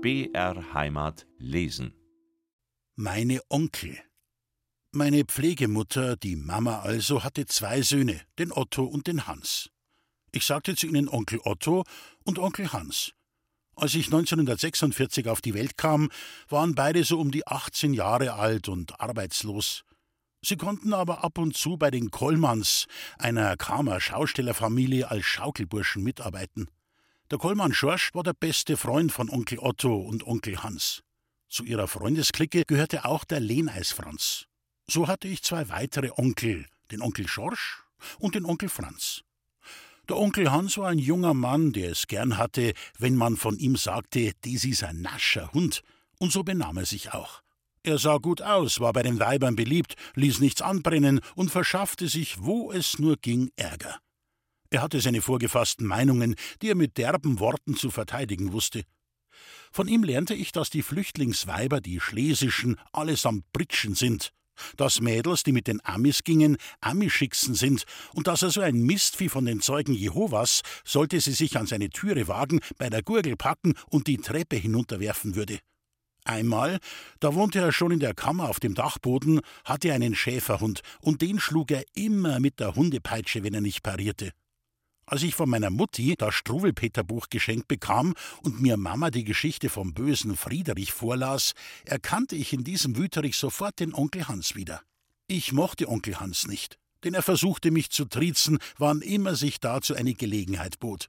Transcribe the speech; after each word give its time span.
BR 0.00 0.74
Heimat 0.74 1.26
lesen. 1.38 1.92
Meine 2.94 3.40
Onkel. 3.48 3.98
Meine 4.92 5.24
Pflegemutter, 5.24 6.14
die 6.14 6.36
Mama 6.36 6.78
also, 6.82 7.24
hatte 7.24 7.46
zwei 7.46 7.82
Söhne, 7.82 8.20
den 8.38 8.52
Otto 8.52 8.84
und 8.84 9.08
den 9.08 9.26
Hans. 9.26 9.70
Ich 10.30 10.46
sagte 10.46 10.76
zu 10.76 10.86
ihnen 10.86 11.08
Onkel 11.08 11.40
Otto 11.42 11.82
und 12.22 12.38
Onkel 12.38 12.72
Hans. 12.72 13.10
Als 13.74 13.96
ich 13.96 14.06
1946 14.06 15.26
auf 15.28 15.40
die 15.40 15.54
Welt 15.54 15.76
kam, 15.76 16.10
waren 16.48 16.76
beide 16.76 17.02
so 17.02 17.18
um 17.18 17.32
die 17.32 17.48
18 17.48 17.92
Jahre 17.92 18.34
alt 18.34 18.68
und 18.68 19.00
arbeitslos. 19.00 19.82
Sie 20.42 20.56
konnten 20.56 20.94
aber 20.94 21.24
ab 21.24 21.38
und 21.38 21.56
zu 21.56 21.76
bei 21.76 21.90
den 21.90 22.12
Kollmanns, 22.12 22.86
einer 23.18 23.56
Kamer 23.56 24.00
Schaustellerfamilie, 24.00 25.10
als 25.10 25.24
Schaukelburschen 25.24 26.04
mitarbeiten. 26.04 26.68
Der 27.30 27.36
Kollmann 27.36 27.74
Schorsch 27.74 28.14
war 28.14 28.22
der 28.22 28.32
beste 28.32 28.78
Freund 28.78 29.12
von 29.12 29.28
Onkel 29.28 29.58
Otto 29.58 29.94
und 29.94 30.26
Onkel 30.26 30.62
Hans. 30.62 31.02
Zu 31.50 31.62
ihrer 31.64 31.86
Freundesklicke 31.86 32.64
gehörte 32.64 33.04
auch 33.04 33.24
der 33.24 33.38
Lehneis 33.38 33.92
Franz. 33.92 34.46
So 34.86 35.08
hatte 35.08 35.28
ich 35.28 35.42
zwei 35.42 35.68
weitere 35.68 36.10
Onkel, 36.16 36.64
den 36.90 37.02
Onkel 37.02 37.28
Schorsch 37.28 37.82
und 38.18 38.34
den 38.34 38.46
Onkel 38.46 38.70
Franz. 38.70 39.24
Der 40.08 40.16
Onkel 40.16 40.50
Hans 40.50 40.78
war 40.78 40.88
ein 40.88 40.98
junger 40.98 41.34
Mann, 41.34 41.74
der 41.74 41.90
es 41.90 42.06
gern 42.06 42.38
hatte, 42.38 42.72
wenn 42.98 43.14
man 43.14 43.36
von 43.36 43.58
ihm 43.58 43.76
sagte, 43.76 44.32
dies 44.42 44.64
ist 44.64 44.82
ein 44.82 45.02
nascher 45.02 45.52
Hund, 45.52 45.82
und 46.18 46.32
so 46.32 46.42
benahm 46.42 46.78
er 46.78 46.86
sich 46.86 47.12
auch. 47.12 47.42
Er 47.82 47.98
sah 47.98 48.16
gut 48.16 48.40
aus, 48.40 48.80
war 48.80 48.94
bei 48.94 49.02
den 49.02 49.20
Weibern 49.20 49.54
beliebt, 49.54 49.96
ließ 50.14 50.40
nichts 50.40 50.62
anbrennen 50.62 51.20
und 51.34 51.50
verschaffte 51.50 52.08
sich, 52.08 52.42
wo 52.42 52.72
es 52.72 52.98
nur 52.98 53.16
ging, 53.16 53.50
Ärger. 53.56 54.00
Er 54.70 54.82
hatte 54.82 55.00
seine 55.00 55.22
vorgefassten 55.22 55.86
Meinungen, 55.86 56.34
die 56.60 56.68
er 56.68 56.74
mit 56.74 56.98
derben 56.98 57.40
Worten 57.40 57.74
zu 57.74 57.90
verteidigen 57.90 58.52
wusste. 58.52 58.84
Von 59.72 59.88
ihm 59.88 60.02
lernte 60.02 60.34
ich, 60.34 60.52
dass 60.52 60.70
die 60.70 60.82
Flüchtlingsweiber, 60.82 61.80
die 61.80 62.00
Schlesischen, 62.00 62.76
allesamt 62.92 63.50
Britschen 63.52 63.94
sind, 63.94 64.32
dass 64.76 65.00
Mädels, 65.00 65.42
die 65.42 65.52
mit 65.52 65.68
den 65.68 65.84
Amis 65.84 66.24
gingen, 66.24 66.56
Amischixen 66.80 67.54
sind 67.54 67.84
und 68.14 68.26
dass 68.26 68.42
er 68.42 68.50
so 68.50 68.60
ein 68.60 68.82
Mistvieh 68.82 69.28
von 69.28 69.44
den 69.44 69.60
Zeugen 69.60 69.94
Jehovas, 69.94 70.62
sollte 70.84 71.20
sie 71.20 71.32
sich 71.32 71.56
an 71.56 71.66
seine 71.66 71.90
Türe 71.90 72.28
wagen, 72.28 72.60
bei 72.76 72.90
der 72.90 73.02
Gurgel 73.02 73.36
packen 73.36 73.74
und 73.88 74.06
die 74.06 74.18
Treppe 74.18 74.56
hinunterwerfen 74.56 75.34
würde. 75.34 75.60
Einmal, 76.24 76.78
da 77.20 77.34
wohnte 77.34 77.60
er 77.60 77.72
schon 77.72 77.92
in 77.92 78.00
der 78.00 78.14
Kammer 78.14 78.50
auf 78.50 78.60
dem 78.60 78.74
Dachboden, 78.74 79.40
hatte 79.64 79.92
einen 79.94 80.14
Schäferhund, 80.14 80.82
und 81.00 81.22
den 81.22 81.40
schlug 81.40 81.70
er 81.70 81.84
immer 81.94 82.38
mit 82.38 82.60
der 82.60 82.74
Hundepeitsche, 82.74 83.42
wenn 83.44 83.54
er 83.54 83.62
nicht 83.62 83.82
parierte. 83.82 84.32
Als 85.10 85.22
ich 85.22 85.34
von 85.34 85.48
meiner 85.48 85.70
Mutti 85.70 86.16
das 86.18 86.34
Struwelpeterbuch 86.34 87.30
geschenkt 87.30 87.66
bekam 87.66 88.12
und 88.42 88.60
mir 88.60 88.76
Mama 88.76 89.10
die 89.10 89.24
Geschichte 89.24 89.70
vom 89.70 89.94
bösen 89.94 90.36
Friedrich 90.36 90.92
vorlas, 90.92 91.54
erkannte 91.86 92.36
ich 92.36 92.52
in 92.52 92.62
diesem 92.62 92.94
Wüterich 92.94 93.38
sofort 93.38 93.80
den 93.80 93.94
Onkel 93.94 94.28
Hans 94.28 94.54
wieder. 94.54 94.82
Ich 95.26 95.52
mochte 95.52 95.88
Onkel 95.88 96.20
Hans 96.20 96.46
nicht, 96.46 96.76
denn 97.04 97.14
er 97.14 97.22
versuchte 97.22 97.70
mich 97.70 97.88
zu 97.88 98.04
triezen, 98.04 98.58
wann 98.76 99.00
immer 99.00 99.34
sich 99.34 99.60
dazu 99.60 99.94
eine 99.94 100.12
Gelegenheit 100.12 100.78
bot. 100.78 101.08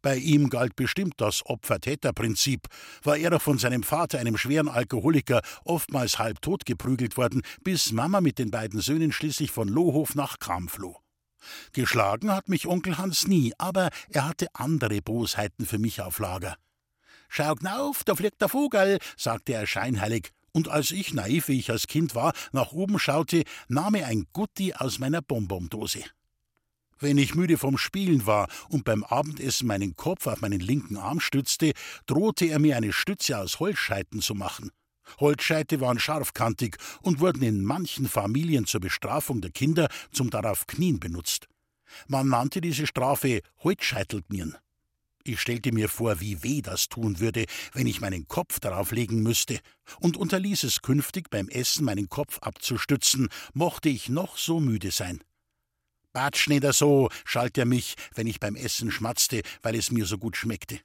Bei 0.00 0.16
ihm 0.16 0.48
galt 0.48 0.74
bestimmt 0.74 1.14
das 1.18 1.44
Opfer-Täter-Prinzip. 1.44 2.68
War 3.02 3.18
er 3.18 3.28
doch 3.28 3.42
von 3.42 3.58
seinem 3.58 3.82
Vater, 3.82 4.18
einem 4.18 4.38
schweren 4.38 4.70
Alkoholiker, 4.70 5.42
oftmals 5.62 6.18
halb 6.18 6.40
tot 6.40 6.64
geprügelt 6.64 7.18
worden, 7.18 7.42
bis 7.62 7.92
Mama 7.92 8.22
mit 8.22 8.38
den 8.38 8.50
beiden 8.50 8.80
Söhnen 8.80 9.12
schließlich 9.12 9.50
von 9.50 9.68
Lohhof 9.68 10.14
nach 10.14 10.38
Kram 10.38 10.68
floh. 10.68 10.96
Geschlagen 11.72 12.32
hat 12.32 12.48
mich 12.48 12.66
Onkel 12.66 12.98
Hans 12.98 13.26
nie, 13.26 13.52
aber 13.58 13.90
er 14.08 14.26
hatte 14.26 14.48
andere 14.54 15.02
Bosheiten 15.02 15.66
für 15.66 15.78
mich 15.78 16.00
auf 16.00 16.18
Lager. 16.18 16.56
Schau 17.28 17.54
hnauf, 17.56 18.04
da 18.04 18.14
fliegt 18.14 18.40
der 18.40 18.48
Vogel, 18.48 18.98
sagte 19.16 19.54
er 19.54 19.66
scheinheilig, 19.66 20.30
und 20.52 20.68
als 20.68 20.90
ich, 20.90 21.12
naiv 21.12 21.48
wie 21.48 21.58
ich 21.58 21.70
als 21.70 21.86
Kind 21.86 22.14
war, 22.14 22.32
nach 22.52 22.72
oben 22.72 22.98
schaute, 22.98 23.42
nahm 23.68 23.94
er 23.94 24.06
ein 24.06 24.26
Gutti 24.32 24.72
aus 24.72 24.98
meiner 24.98 25.20
Bonbondose. 25.20 26.02
Wenn 26.98 27.18
ich 27.18 27.34
müde 27.34 27.58
vom 27.58 27.76
Spielen 27.76 28.24
war 28.24 28.48
und 28.70 28.84
beim 28.84 29.04
Abendessen 29.04 29.66
meinen 29.66 29.96
Kopf 29.96 30.26
auf 30.26 30.40
meinen 30.40 30.60
linken 30.60 30.96
Arm 30.96 31.20
stützte, 31.20 31.72
drohte 32.06 32.46
er 32.46 32.58
mir 32.58 32.76
eine 32.76 32.94
Stütze 32.94 33.38
aus 33.38 33.60
Holzscheiten 33.60 34.22
zu 34.22 34.34
machen. 34.34 34.70
Holzscheite 35.20 35.80
waren 35.80 35.98
scharfkantig 35.98 36.76
und 37.02 37.20
wurden 37.20 37.42
in 37.42 37.64
manchen 37.64 38.08
Familien 38.08 38.66
zur 38.66 38.80
Bestrafung 38.80 39.40
der 39.40 39.50
Kinder 39.50 39.88
zum 40.12 40.30
darauf 40.30 40.66
Knien 40.66 41.00
benutzt. 41.00 41.48
Man 42.08 42.28
nannte 42.28 42.60
diese 42.60 42.86
Strafe 42.86 43.40
Holzscheitelknien. 43.62 44.56
Ich 45.24 45.40
stellte 45.40 45.72
mir 45.72 45.88
vor, 45.88 46.20
wie 46.20 46.42
weh 46.44 46.62
das 46.62 46.88
tun 46.88 47.18
würde, 47.18 47.46
wenn 47.72 47.88
ich 47.88 48.00
meinen 48.00 48.28
Kopf 48.28 48.60
darauf 48.60 48.92
legen 48.92 49.22
müsste, 49.22 49.58
und 49.98 50.16
unterließ 50.16 50.62
es 50.62 50.82
künftig 50.82 51.30
beim 51.30 51.48
Essen 51.48 51.84
meinen 51.84 52.08
Kopf 52.08 52.38
abzustützen, 52.38 53.28
mochte 53.52 53.88
ich 53.88 54.08
noch 54.08 54.38
so 54.38 54.60
müde 54.60 54.92
sein. 54.92 55.24
Batsch 56.12 56.46
nicht 56.48 56.64
so, 56.72 57.10
schalt 57.24 57.58
er 57.58 57.66
mich, 57.66 57.96
wenn 58.14 58.28
ich 58.28 58.38
beim 58.38 58.54
Essen 58.54 58.92
schmatzte, 58.92 59.42
weil 59.62 59.74
es 59.74 59.90
mir 59.90 60.06
so 60.06 60.16
gut 60.16 60.36
schmeckte. 60.36 60.80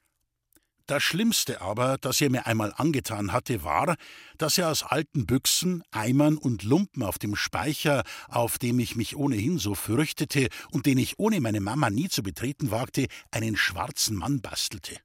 Das 0.86 1.02
Schlimmste 1.02 1.60
aber, 1.60 1.96
das 1.98 2.20
er 2.20 2.30
mir 2.30 2.46
einmal 2.46 2.72
angetan 2.76 3.32
hatte, 3.32 3.62
war, 3.62 3.96
dass 4.36 4.58
er 4.58 4.68
aus 4.68 4.82
alten 4.82 5.26
Büchsen, 5.26 5.82
Eimern 5.92 6.36
und 6.36 6.64
Lumpen 6.64 7.04
auf 7.04 7.18
dem 7.18 7.36
Speicher, 7.36 8.02
auf 8.28 8.58
dem 8.58 8.80
ich 8.80 8.96
mich 8.96 9.16
ohnehin 9.16 9.58
so 9.58 9.74
fürchtete 9.74 10.48
und 10.72 10.86
den 10.86 10.98
ich 10.98 11.18
ohne 11.18 11.40
meine 11.40 11.60
Mama 11.60 11.88
nie 11.88 12.08
zu 12.08 12.22
betreten 12.22 12.70
wagte, 12.72 13.06
einen 13.30 13.56
schwarzen 13.56 14.16
Mann 14.16 14.40
bastelte. 14.40 14.96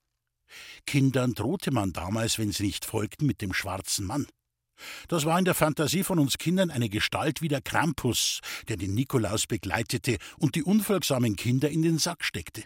Kindern 0.86 1.34
drohte 1.34 1.72
man 1.72 1.94
damals, 1.94 2.40
wenn 2.40 2.52
sie 2.52 2.64
nicht 2.64 2.86
folgten, 2.86 3.28
mit 3.28 3.42
dem 3.42 3.54
schwarzen 3.54 4.06
Mann. 4.06 4.26
Das 5.08 5.26
war 5.26 5.38
in 5.38 5.46
der 5.46 5.56
Fantasie 5.56 6.04
von 6.04 6.20
uns 6.20 6.38
Kindern 6.38 6.72
eine 6.72 6.90
Gestalt 6.90 7.42
wie 7.42 7.48
der 7.48 7.62
Krampus, 7.62 8.42
der 8.68 8.78
den 8.78 8.94
Nikolaus 8.94 9.48
begleitete 9.48 10.18
und 10.38 10.56
die 10.56 10.64
unfolgsamen 10.64 11.36
Kinder 11.36 11.70
in 11.70 11.82
den 11.82 11.98
Sack 11.98 12.24
steckte. 12.24 12.64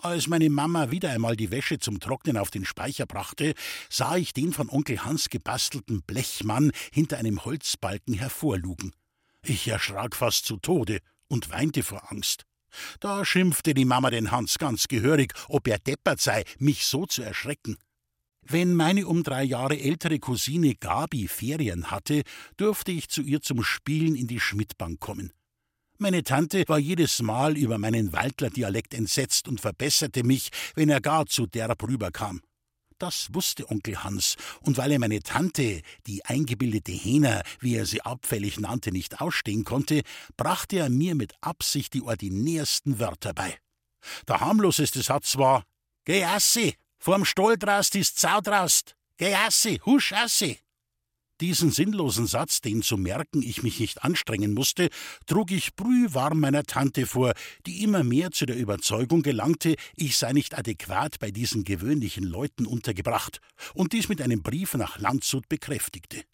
Als 0.00 0.28
meine 0.28 0.48
Mama 0.48 0.92
wieder 0.92 1.10
einmal 1.10 1.34
die 1.34 1.50
Wäsche 1.50 1.80
zum 1.80 1.98
Trocknen 1.98 2.36
auf 2.36 2.52
den 2.52 2.64
Speicher 2.64 3.04
brachte, 3.04 3.54
sah 3.90 4.16
ich 4.16 4.32
den 4.32 4.52
von 4.52 4.68
Onkel 4.68 5.04
Hans 5.04 5.28
gebastelten 5.28 6.02
Blechmann 6.02 6.70
hinter 6.92 7.18
einem 7.18 7.44
Holzbalken 7.44 8.14
hervorlugen. 8.14 8.92
Ich 9.42 9.66
erschrak 9.66 10.14
fast 10.14 10.44
zu 10.44 10.56
Tode 10.58 11.00
und 11.26 11.50
weinte 11.50 11.82
vor 11.82 12.12
Angst. 12.12 12.44
Da 13.00 13.24
schimpfte 13.24 13.74
die 13.74 13.84
Mama 13.84 14.10
den 14.10 14.30
Hans 14.30 14.58
ganz 14.58 14.86
gehörig, 14.86 15.32
ob 15.48 15.66
er 15.66 15.80
deppert 15.80 16.20
sei, 16.20 16.44
mich 16.58 16.86
so 16.86 17.04
zu 17.04 17.22
erschrecken. 17.22 17.76
Wenn 18.42 18.74
meine 18.74 19.06
um 19.06 19.24
drei 19.24 19.42
Jahre 19.42 19.80
ältere 19.80 20.20
Cousine 20.20 20.76
Gabi 20.76 21.26
Ferien 21.26 21.90
hatte, 21.90 22.22
durfte 22.56 22.92
ich 22.92 23.08
zu 23.08 23.22
ihr 23.22 23.40
zum 23.40 23.64
Spielen 23.64 24.14
in 24.14 24.28
die 24.28 24.40
Schmidtbank 24.40 25.00
kommen. 25.00 25.32
Meine 26.00 26.22
Tante 26.22 26.62
war 26.68 26.78
jedes 26.78 27.20
Mal 27.22 27.56
über 27.56 27.76
meinen 27.76 28.12
Waldler-Dialekt 28.12 28.94
entsetzt 28.94 29.48
und 29.48 29.60
verbesserte 29.60 30.22
mich, 30.22 30.50
wenn 30.76 30.90
er 30.90 31.00
gar 31.00 31.26
zu 31.26 31.48
derb 31.48 31.82
rüberkam. 31.82 32.40
Das 32.98 33.28
wusste 33.32 33.68
Onkel 33.68 34.04
Hans, 34.04 34.36
und 34.60 34.76
weil 34.76 34.92
er 34.92 35.00
meine 35.00 35.20
Tante, 35.20 35.82
die 36.06 36.24
eingebildete 36.24 36.92
Hähner, 36.92 37.42
wie 37.58 37.74
er 37.74 37.84
sie 37.84 38.00
abfällig 38.00 38.60
nannte, 38.60 38.92
nicht 38.92 39.20
ausstehen 39.20 39.64
konnte, 39.64 40.02
brachte 40.36 40.78
er 40.78 40.88
mir 40.88 41.16
mit 41.16 41.34
Absicht 41.40 41.94
die 41.94 42.02
ordinärsten 42.02 43.00
Wörter 43.00 43.34
bei. 43.34 43.58
Der 44.28 44.40
harmloseste 44.40 45.02
Satz 45.02 45.36
war: 45.36 45.64
Geh 46.04 46.22
assi! 46.22 46.74
Vorm 47.00 47.24
Stall 47.24 47.56
ist 47.94 48.20
Sau. 48.20 48.40
Geh 49.16 49.34
assi, 49.34 49.80
husch 49.84 50.12
assi. 50.12 50.58
Diesen 51.40 51.70
sinnlosen 51.70 52.26
Satz, 52.26 52.60
den 52.60 52.82
zu 52.82 52.96
merken 52.96 53.42
ich 53.42 53.62
mich 53.62 53.78
nicht 53.78 54.02
anstrengen 54.02 54.54
musste, 54.54 54.88
trug 55.26 55.52
ich 55.52 55.76
brühwarm 55.76 56.40
meiner 56.40 56.64
Tante 56.64 57.06
vor, 57.06 57.32
die 57.64 57.84
immer 57.84 58.02
mehr 58.02 58.32
zu 58.32 58.44
der 58.44 58.56
Überzeugung 58.56 59.22
gelangte, 59.22 59.76
ich 59.94 60.16
sei 60.16 60.32
nicht 60.32 60.58
adäquat 60.58 61.20
bei 61.20 61.30
diesen 61.30 61.62
gewöhnlichen 61.62 62.24
Leuten 62.24 62.66
untergebracht 62.66 63.40
und 63.74 63.92
dies 63.92 64.08
mit 64.08 64.20
einem 64.20 64.42
Brief 64.42 64.74
nach 64.74 64.98
Landshut 64.98 65.48
bekräftigte. 65.48 66.24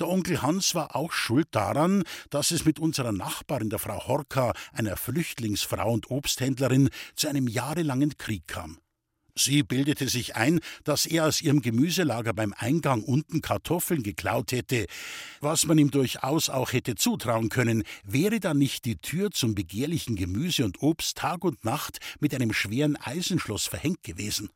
Der 0.00 0.08
Onkel 0.08 0.42
Hans 0.42 0.74
war 0.74 0.96
auch 0.96 1.12
schuld 1.12 1.48
daran, 1.52 2.02
dass 2.28 2.50
es 2.50 2.64
mit 2.64 2.80
unserer 2.80 3.12
Nachbarin, 3.12 3.70
der 3.70 3.78
Frau 3.78 4.06
Horka, 4.06 4.52
einer 4.72 4.96
Flüchtlingsfrau 4.96 5.92
und 5.92 6.10
Obsthändlerin, 6.10 6.90
zu 7.14 7.28
einem 7.28 7.46
jahrelangen 7.46 8.16
Krieg 8.18 8.48
kam. 8.48 8.78
Sie 9.34 9.62
bildete 9.62 10.08
sich 10.08 10.36
ein, 10.36 10.60
dass 10.84 11.06
er 11.06 11.26
aus 11.26 11.40
ihrem 11.40 11.62
Gemüselager 11.62 12.34
beim 12.34 12.52
Eingang 12.56 13.02
unten 13.02 13.40
Kartoffeln 13.40 14.02
geklaut 14.02 14.52
hätte. 14.52 14.86
Was 15.40 15.64
man 15.64 15.78
ihm 15.78 15.90
durchaus 15.90 16.50
auch 16.50 16.72
hätte 16.72 16.96
zutrauen 16.96 17.48
können, 17.48 17.84
wäre 18.04 18.40
dann 18.40 18.58
nicht 18.58 18.84
die 18.84 18.96
Tür 18.96 19.30
zum 19.30 19.54
begehrlichen 19.54 20.16
Gemüse 20.16 20.64
und 20.64 20.82
Obst 20.82 21.16
Tag 21.16 21.44
und 21.44 21.64
Nacht 21.64 21.98
mit 22.20 22.34
einem 22.34 22.52
schweren 22.52 22.96
Eisenschloss 22.96 23.66
verhängt 23.66 24.02
gewesen. 24.02 24.50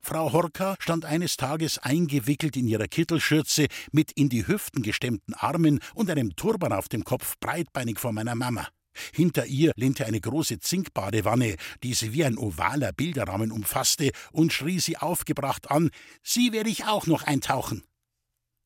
Frau 0.00 0.32
Horka 0.32 0.74
stand 0.80 1.04
eines 1.04 1.36
Tages 1.36 1.78
eingewickelt 1.78 2.56
in 2.56 2.66
ihrer 2.66 2.88
Kittelschürze 2.88 3.66
mit 3.92 4.10
in 4.12 4.28
die 4.28 4.46
Hüften 4.46 4.82
gestemmten 4.82 5.34
Armen 5.34 5.78
und 5.94 6.10
einem 6.10 6.34
Turban 6.34 6.72
auf 6.72 6.88
dem 6.88 7.04
Kopf 7.04 7.38
breitbeinig 7.38 8.00
vor 8.00 8.12
meiner 8.12 8.34
Mama. 8.34 8.66
Hinter 9.12 9.46
ihr 9.46 9.72
lehnte 9.76 10.06
eine 10.06 10.20
große 10.20 10.58
Zinkbadewanne, 10.58 11.56
die 11.82 11.94
sie 11.94 12.12
wie 12.12 12.24
ein 12.24 12.38
ovaler 12.38 12.92
Bilderrahmen 12.92 13.52
umfasste, 13.52 14.10
und 14.32 14.52
schrie 14.52 14.80
sie 14.80 14.96
aufgebracht 14.96 15.70
an: 15.70 15.90
Sie 16.22 16.52
werde 16.52 16.70
ich 16.70 16.84
auch 16.84 17.06
noch 17.06 17.22
eintauchen. 17.22 17.82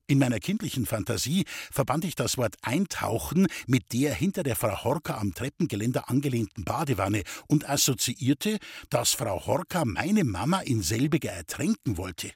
In 0.08 0.20
meiner 0.20 0.38
kindlichen 0.38 0.87
Fantasie 0.87 1.44
verband 1.73 2.05
ich 2.05 2.14
das 2.14 2.38
Wort 2.38 2.55
Eintauchen 2.62 3.49
mit 3.67 3.93
der 3.93 4.14
hinter 4.14 4.44
der 4.44 4.55
Frau 4.55 4.84
Horka 4.84 5.19
am 5.19 5.34
Treppengeländer 5.34 6.08
angelehnten 6.08 6.64
Badewanne 6.64 7.25
und 7.49 7.69
assoziierte, 7.69 8.58
dass 8.88 9.14
Frau 9.14 9.44
Horka 9.46 9.84
meine 9.84 10.23
Mama 10.23 10.61
in 10.61 10.81
selbiger 10.81 11.32
ertränken 11.32 11.96
wollte. 11.96 12.31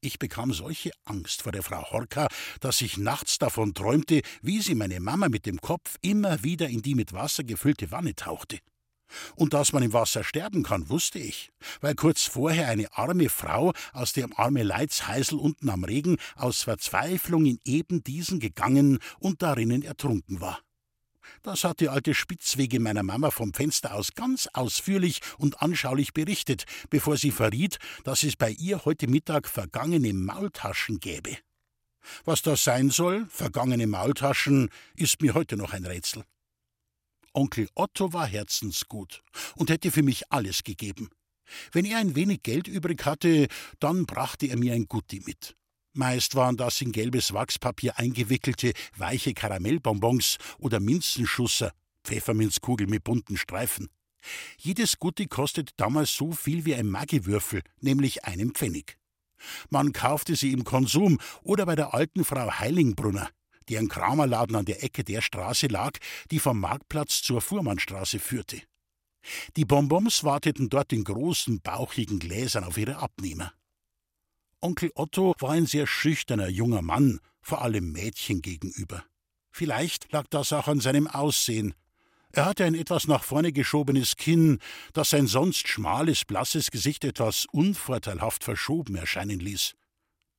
Ich 0.00 0.20
bekam 0.20 0.52
solche 0.52 0.92
Angst 1.04 1.42
vor 1.42 1.50
der 1.50 1.64
Frau 1.64 1.90
Horka, 1.90 2.28
dass 2.60 2.80
ich 2.82 2.98
nachts 2.98 3.38
davon 3.38 3.74
träumte, 3.74 4.22
wie 4.42 4.60
sie 4.60 4.76
meine 4.76 5.00
Mama 5.00 5.28
mit 5.28 5.44
dem 5.44 5.60
Kopf 5.60 5.96
immer 6.02 6.44
wieder 6.44 6.68
in 6.68 6.82
die 6.82 6.94
mit 6.94 7.12
Wasser 7.12 7.42
gefüllte 7.42 7.90
Wanne 7.90 8.14
tauchte. 8.14 8.60
Und 9.34 9.54
dass 9.54 9.72
man 9.72 9.82
im 9.82 9.92
Wasser 9.92 10.22
sterben 10.22 10.62
kann, 10.62 10.88
wusste 10.88 11.18
ich, 11.18 11.50
weil 11.80 11.96
kurz 11.96 12.22
vorher 12.22 12.68
eine 12.68 12.92
arme 12.96 13.28
Frau 13.28 13.72
aus 13.92 14.12
dem 14.12 14.32
arme 14.36 14.62
Leidsheisel 14.62 15.38
unten 15.38 15.68
am 15.68 15.82
Regen 15.82 16.18
aus 16.36 16.62
Verzweiflung 16.62 17.46
in 17.46 17.58
eben 17.64 18.04
diesen 18.04 18.38
gegangen 18.38 18.98
und 19.18 19.42
darinnen 19.42 19.82
ertrunken 19.82 20.40
war. 20.40 20.60
Das 21.42 21.64
hat 21.64 21.80
die 21.80 21.88
alte 21.88 22.14
Spitzwege 22.14 22.80
meiner 22.80 23.02
Mama 23.02 23.30
vom 23.30 23.52
Fenster 23.52 23.94
aus 23.94 24.14
ganz 24.14 24.48
ausführlich 24.52 25.20
und 25.38 25.62
anschaulich 25.62 26.12
berichtet, 26.12 26.64
bevor 26.90 27.16
sie 27.16 27.30
verriet, 27.30 27.78
dass 28.04 28.22
es 28.22 28.36
bei 28.36 28.50
ihr 28.50 28.84
heute 28.84 29.08
Mittag 29.08 29.48
vergangene 29.48 30.12
Maultaschen 30.12 31.00
gäbe. 31.00 31.36
Was 32.24 32.42
das 32.42 32.64
sein 32.64 32.90
soll, 32.90 33.26
vergangene 33.28 33.86
Maultaschen, 33.86 34.70
ist 34.96 35.20
mir 35.22 35.34
heute 35.34 35.56
noch 35.56 35.72
ein 35.72 35.84
Rätsel. 35.84 36.24
Onkel 37.32 37.68
Otto 37.74 38.12
war 38.12 38.26
herzensgut 38.26 39.22
und 39.56 39.70
hätte 39.70 39.90
für 39.90 40.02
mich 40.02 40.32
alles 40.32 40.64
gegeben. 40.64 41.10
Wenn 41.72 41.84
er 41.84 41.98
ein 41.98 42.14
wenig 42.14 42.42
Geld 42.42 42.68
übrig 42.68 43.04
hatte, 43.04 43.48
dann 43.80 44.06
brachte 44.06 44.46
er 44.46 44.58
mir 44.58 44.74
ein 44.74 44.86
Gutti 44.86 45.22
mit. 45.24 45.54
Meist 45.94 46.34
waren 46.34 46.56
das 46.56 46.80
in 46.80 46.92
gelbes 46.92 47.32
Wachspapier 47.32 47.98
eingewickelte, 47.98 48.72
weiche 48.96 49.34
Karamellbonbons 49.34 50.38
oder 50.58 50.80
Minzenschusser, 50.80 51.72
Pfefferminzkugel 52.04 52.86
mit 52.86 53.04
bunten 53.04 53.36
Streifen. 53.36 53.88
Jedes 54.58 54.98
Gutti 54.98 55.26
kostete 55.26 55.72
damals 55.76 56.14
so 56.14 56.32
viel 56.32 56.64
wie 56.64 56.74
ein 56.74 56.88
Magiwürfel, 56.88 57.62
nämlich 57.80 58.24
einen 58.24 58.52
Pfennig. 58.52 58.98
Man 59.70 59.92
kaufte 59.92 60.36
sie 60.36 60.52
im 60.52 60.64
Konsum 60.64 61.18
oder 61.42 61.66
bei 61.66 61.76
der 61.76 61.94
alten 61.94 62.24
Frau 62.24 62.50
Heilingbrunner, 62.50 63.30
deren 63.68 63.88
Kramerladen 63.88 64.56
an 64.56 64.64
der 64.64 64.82
Ecke 64.82 65.04
der 65.04 65.22
Straße 65.22 65.68
lag, 65.68 65.92
die 66.30 66.40
vom 66.40 66.58
Marktplatz 66.60 67.22
zur 67.22 67.40
Fuhrmannstraße 67.40 68.18
führte. 68.18 68.62
Die 69.56 69.64
Bonbons 69.64 70.24
warteten 70.24 70.68
dort 70.68 70.92
in 70.92 71.04
großen, 71.04 71.60
bauchigen 71.60 72.18
Gläsern 72.18 72.64
auf 72.64 72.78
ihre 72.78 72.96
Abnehmer. 72.96 73.52
Onkel 74.60 74.90
Otto 74.96 75.34
war 75.38 75.50
ein 75.50 75.66
sehr 75.66 75.86
schüchterner 75.86 76.48
junger 76.48 76.82
Mann, 76.82 77.20
vor 77.40 77.62
allem 77.62 77.92
Mädchen 77.92 78.42
gegenüber. 78.42 79.04
Vielleicht 79.52 80.10
lag 80.12 80.26
das 80.30 80.52
auch 80.52 80.66
an 80.66 80.80
seinem 80.80 81.06
Aussehen. 81.06 81.74
Er 82.32 82.44
hatte 82.44 82.64
ein 82.64 82.74
etwas 82.74 83.06
nach 83.06 83.22
vorne 83.22 83.52
geschobenes 83.52 84.16
Kinn, 84.16 84.58
das 84.92 85.10
sein 85.10 85.28
sonst 85.28 85.68
schmales, 85.68 86.24
blasses 86.24 86.72
Gesicht 86.72 87.04
etwas 87.04 87.46
unvorteilhaft 87.52 88.42
verschoben 88.42 88.96
erscheinen 88.96 89.38
ließ. 89.38 89.74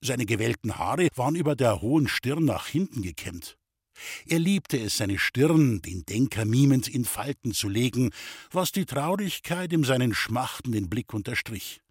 Seine 0.01 0.25
gewellten 0.25 0.77
Haare 0.77 1.07
waren 1.15 1.35
über 1.35 1.55
der 1.55 1.81
hohen 1.81 2.07
Stirn 2.09 2.45
nach 2.45 2.67
hinten 2.67 3.01
gekämmt. 3.01 3.57
Er 4.25 4.39
liebte 4.39 4.77
es, 4.79 4.97
seine 4.97 5.17
Stirn, 5.17 5.81
den 5.81 6.05
Denker 6.05 6.45
mimend, 6.45 6.87
in 6.87 7.05
Falten 7.05 7.53
zu 7.53 7.69
legen, 7.69 8.11
was 8.51 8.71
die 8.71 8.85
Traurigkeit 8.85 9.71
in 9.71 9.83
seinen 9.83 10.13
schmachtenden 10.13 10.89
Blick 10.89 11.13
unterstrich. 11.13 11.81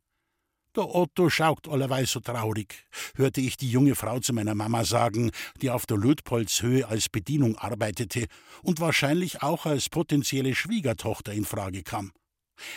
Der 0.78 0.94
Otto 0.94 1.28
schaukt 1.28 1.66
allerweil 1.66 2.06
so 2.06 2.20
traurig, 2.20 2.86
hörte 3.16 3.40
ich 3.40 3.56
die 3.56 3.68
junge 3.68 3.96
Frau 3.96 4.20
zu 4.20 4.32
meiner 4.32 4.54
Mama 4.54 4.84
sagen, 4.84 5.32
die 5.60 5.70
auf 5.70 5.86
der 5.86 5.96
Lötpolzhöhe 5.96 6.86
als 6.86 7.08
Bedienung 7.08 7.58
arbeitete 7.58 8.26
und 8.62 8.78
wahrscheinlich 8.78 9.42
auch 9.42 9.66
als 9.66 9.88
potenzielle 9.88 10.54
Schwiegertochter 10.54 11.32
in 11.32 11.44
Frage 11.44 11.82
kam. 11.82 12.12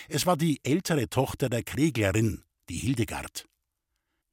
Es 0.10 0.26
war 0.26 0.36
die 0.36 0.60
ältere 0.64 1.10
Tochter 1.10 1.48
der 1.48 1.62
Kreglerin, 1.62 2.42
die 2.70 2.80
Hildegard. 2.80 3.46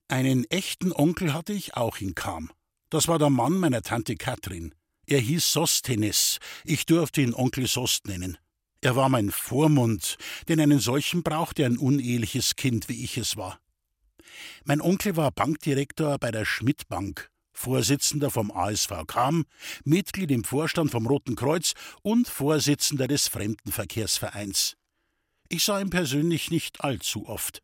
Einen 0.08 0.44
echten 0.44 0.94
Onkel 0.94 1.34
hatte 1.34 1.52
ich 1.52 1.76
auch 1.76 1.98
in 1.98 2.14
Kam. 2.14 2.50
Das 2.88 3.06
war 3.06 3.18
der 3.18 3.28
Mann 3.28 3.52
meiner 3.52 3.82
Tante 3.82 4.16
Katrin. 4.16 4.74
Er 5.04 5.20
hieß 5.20 5.52
Sostenes. 5.52 6.38
Ich 6.64 6.86
durfte 6.86 7.20
ihn 7.20 7.34
Onkel 7.34 7.66
Sost 7.66 8.06
nennen. 8.06 8.38
Er 8.80 8.94
war 8.94 9.08
mein 9.08 9.30
Vormund, 9.32 10.16
denn 10.46 10.60
einen 10.60 10.78
solchen 10.78 11.24
brauchte 11.24 11.66
ein 11.66 11.78
uneheliches 11.78 12.54
Kind, 12.54 12.88
wie 12.88 13.02
ich 13.02 13.18
es 13.18 13.36
war. 13.36 13.58
Mein 14.64 14.80
Onkel 14.80 15.16
war 15.16 15.32
Bankdirektor 15.32 16.18
bei 16.18 16.30
der 16.30 16.44
Schmidt 16.44 16.88
Bank, 16.88 17.28
Vorsitzender 17.52 18.30
vom 18.30 18.52
ASV 18.52 19.04
Kam, 19.08 19.46
Mitglied 19.82 20.30
im 20.30 20.44
Vorstand 20.44 20.92
vom 20.92 21.06
Roten 21.08 21.34
Kreuz 21.34 21.72
und 22.02 22.28
Vorsitzender 22.28 23.08
des 23.08 23.26
Fremdenverkehrsvereins. 23.26 24.76
Ich 25.48 25.64
sah 25.64 25.80
ihn 25.80 25.90
persönlich 25.90 26.52
nicht 26.52 26.82
allzu 26.82 27.26
oft. 27.26 27.62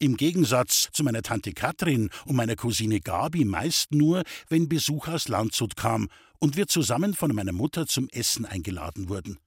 Im 0.00 0.16
Gegensatz 0.16 0.88
zu 0.92 1.04
meiner 1.04 1.22
Tante 1.22 1.52
Katrin 1.52 2.10
und 2.24 2.34
meiner 2.34 2.56
Cousine 2.56 3.00
Gabi 3.00 3.44
meist 3.44 3.92
nur, 3.92 4.24
wenn 4.48 4.68
Besuch 4.68 5.06
aus 5.06 5.28
Landshut 5.28 5.76
kam 5.76 6.08
und 6.40 6.56
wir 6.56 6.66
zusammen 6.66 7.14
von 7.14 7.32
meiner 7.34 7.52
Mutter 7.52 7.86
zum 7.86 8.08
Essen 8.08 8.46
eingeladen 8.46 9.08
wurden. 9.10 9.38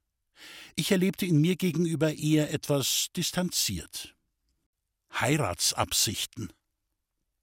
Ich 0.76 0.92
erlebte 0.92 1.26
ihn 1.26 1.40
mir 1.40 1.56
gegenüber 1.56 2.14
eher 2.14 2.54
etwas 2.54 3.08
distanziert. 3.16 4.16
Heiratsabsichten. 5.20 6.52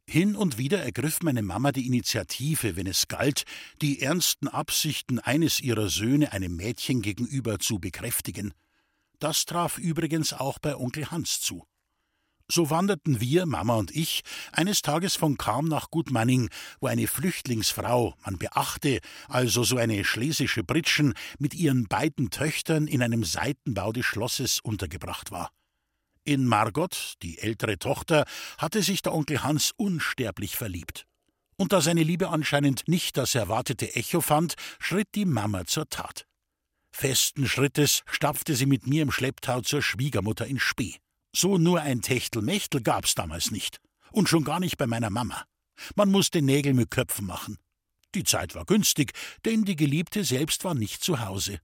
Hin 0.07 0.35
und 0.35 0.59
wieder 0.59 0.83
ergriff 0.83 1.23
meine 1.23 1.43
Mama 1.43 1.71
die 1.71 1.87
Initiative, 1.87 2.75
wenn 2.75 2.89
es 2.89 3.07
galt, 3.07 3.45
die 3.81 4.03
ernsten 4.03 4.49
Absichten 4.49 5.21
eines 5.21 5.61
ihrer 5.61 5.89
Söhne 5.89 6.33
einem 6.33 6.57
Mädchen 6.57 7.01
gegenüber 7.01 7.61
zu 7.61 7.79
bekräftigen. 7.79 8.53
Das 9.21 9.45
traf 9.45 9.79
übrigens 9.79 10.33
auch 10.33 10.59
bei 10.59 10.75
Onkel 10.75 11.13
Hans 11.13 11.41
zu. 11.41 11.65
So 12.53 12.69
wanderten 12.69 13.21
wir, 13.21 13.47
Mama 13.47 13.77
und 13.77 13.95
ich, 13.95 14.23
eines 14.51 14.83
Tages 14.83 15.15
von 15.15 15.39
Kam 15.39 15.67
nach 15.67 15.89
Gutmanning, 15.89 16.51
wo 16.81 16.89
eine 16.89 17.07
Flüchtlingsfrau, 17.07 18.17
man 18.25 18.39
beachte, 18.39 18.99
also 19.29 19.63
so 19.63 19.77
eine 19.77 20.05
schlesische 20.05 20.65
Britschen, 20.65 21.15
mit 21.39 21.55
ihren 21.55 21.87
beiden 21.87 22.31
Töchtern 22.31 22.89
in 22.89 23.05
einem 23.05 23.23
Seitenbau 23.23 23.93
des 23.93 24.05
Schlosses 24.05 24.59
untergebracht 24.59 25.31
war. 25.31 25.53
In 26.25 26.45
Margot, 26.45 27.15
die 27.23 27.39
ältere 27.39 27.79
Tochter, 27.79 28.25
hatte 28.59 28.83
sich 28.83 29.01
der 29.03 29.15
Onkel 29.15 29.45
Hans 29.45 29.71
unsterblich 29.77 30.57
verliebt. 30.57 31.07
Und 31.57 31.73
da 31.73 31.81
seine 31.81 32.03
Liebe 32.03 32.31
anscheinend 32.31 32.89
nicht 32.89 33.17
das 33.17 33.37
erwartete 33.37 33.95
Echo 33.95 34.21
fand, 34.21 34.57
schritt 34.81 35.15
die 35.15 35.25
Mama 35.25 35.67
zur 35.67 35.89
Tat. 35.89 36.27
Festen 36.91 37.47
Schrittes 37.47 38.03
stapfte 38.11 38.57
sie 38.57 38.67
mit 38.67 38.89
mir 38.89 39.03
im 39.03 39.13
Schlepptau 39.13 39.61
zur 39.61 39.83
Schwiegermutter 39.83 40.49
in 40.49 40.59
Spee. 40.59 40.97
So 41.35 41.59
nur 41.59 41.81
ein 41.81 42.03
Techtelmechtel 42.03 42.83
gab's 42.83 43.15
damals 43.15 43.51
nicht. 43.51 43.81
Und 44.13 44.29
schon 44.29 44.45
gar 44.45 44.61
nicht 44.61 44.77
bei 44.77 44.87
meiner 44.87 45.11
Mama. 45.11 45.45
Man 45.95 46.11
musste 46.11 46.43
Nägel 46.43 46.75
mit 46.75 46.91
Köpfen 46.91 47.27
machen. 47.27 47.59
Die 48.15 48.25
Zeit 48.25 48.55
war 48.55 48.65
günstig, 48.65 49.13
denn 49.45 49.65
die 49.65 49.77
Geliebte 49.77 50.25
selbst 50.25 50.65
war 50.65 50.75
nicht 50.75 51.03
zu 51.03 51.21
Hause. 51.21 51.61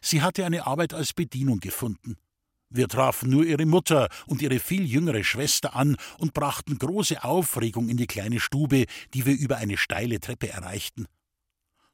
Sie 0.00 0.22
hatte 0.22 0.44
eine 0.44 0.66
Arbeit 0.66 0.92
als 0.92 1.12
Bedienung 1.12 1.60
gefunden. 1.60 2.16
Wir 2.68 2.88
trafen 2.88 3.30
nur 3.30 3.44
ihre 3.44 3.66
Mutter 3.66 4.08
und 4.26 4.42
ihre 4.42 4.58
viel 4.58 4.84
jüngere 4.84 5.22
Schwester 5.22 5.76
an 5.76 5.96
und 6.18 6.34
brachten 6.34 6.76
große 6.78 7.22
Aufregung 7.22 7.88
in 7.88 7.96
die 7.96 8.08
kleine 8.08 8.40
Stube, 8.40 8.86
die 9.14 9.26
wir 9.26 9.34
über 9.34 9.58
eine 9.58 9.76
steile 9.76 10.18
Treppe 10.18 10.48
erreichten. 10.48 11.06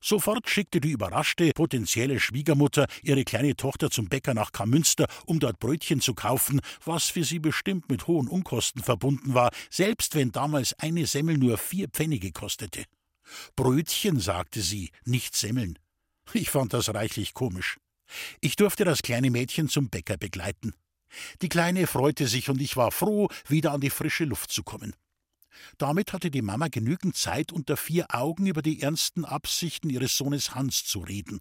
Sofort 0.03 0.49
schickte 0.49 0.81
die 0.81 0.91
überraschte 0.91 1.51
potenzielle 1.55 2.21
Schwiegermutter 2.21 2.87
ihre 3.03 3.25
kleine 3.25 3.55
Tochter 3.55 3.91
zum 3.91 4.09
Bäcker 4.09 4.33
nach 4.33 4.53
Kamünster, 4.53 5.07
um 5.27 5.41
dort 5.41 5.59
Brötchen 5.61 6.01
zu 6.01 6.15
kaufen, 6.15 6.61
was 6.85 7.11
für 7.11 7.25
sie 7.25 7.39
bestimmt 7.39 7.91
mit 7.91 8.07
hohen 8.07 8.29
Unkosten 8.29 8.83
verbunden 8.83 9.35
war, 9.35 9.51
selbst 9.69 10.15
wenn 10.15 10.33
damals 10.33 10.73
eine 10.79 11.07
Semmel 11.07 11.37
nur 11.37 11.59
vier 11.59 11.89
Pfennige 11.89 12.33
kostete. 12.33 12.85
Brötchen, 13.57 14.19
sagte 14.19 14.63
sie, 14.63 14.91
nicht 15.05 15.37
Semmeln. 15.37 15.79
Ich 16.33 16.51
fand 16.51 16.73
das 16.73 16.93
reichlich 16.95 17.35
komisch. 17.35 17.79
Ich 18.41 18.57
durfte 18.57 18.85
das 18.85 19.03
kleine 19.03 19.31
Mädchen 19.31 19.69
zum 19.69 19.89
Bäcker 19.89 20.17
begleiten. 20.17 20.75
Die 21.43 21.49
Kleine 21.49 21.87
freute 21.87 22.27
sich 22.27 22.49
und 22.49 22.61
ich 22.61 22.77
war 22.77 22.91
froh, 22.91 23.29
wieder 23.49 23.73
an 23.73 23.81
die 23.81 23.91
frische 23.91 24.25
Luft 24.25 24.51
zu 24.51 24.63
kommen. 24.63 24.95
Damit 25.79 26.13
hatte 26.13 26.31
die 26.31 26.43
Mama 26.43 26.69
genügend 26.69 27.17
Zeit, 27.17 27.53
unter 27.53 27.77
vier 27.77 28.07
Augen 28.15 28.47
über 28.47 28.63
die 28.63 28.83
ernsten 28.83 29.25
Absichten 29.25 29.91
ihres 29.91 30.17
Sohnes 30.17 30.55
Hans 30.55 30.85
zu 30.85 31.01
reden. 31.01 31.41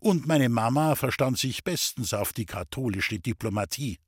Und 0.00 0.26
meine 0.26 0.48
Mama 0.48 0.94
verstand 0.94 1.38
sich 1.38 1.64
bestens 1.64 2.14
auf 2.14 2.32
die 2.32 2.46
katholische 2.46 3.18
Diplomatie. 3.18 3.98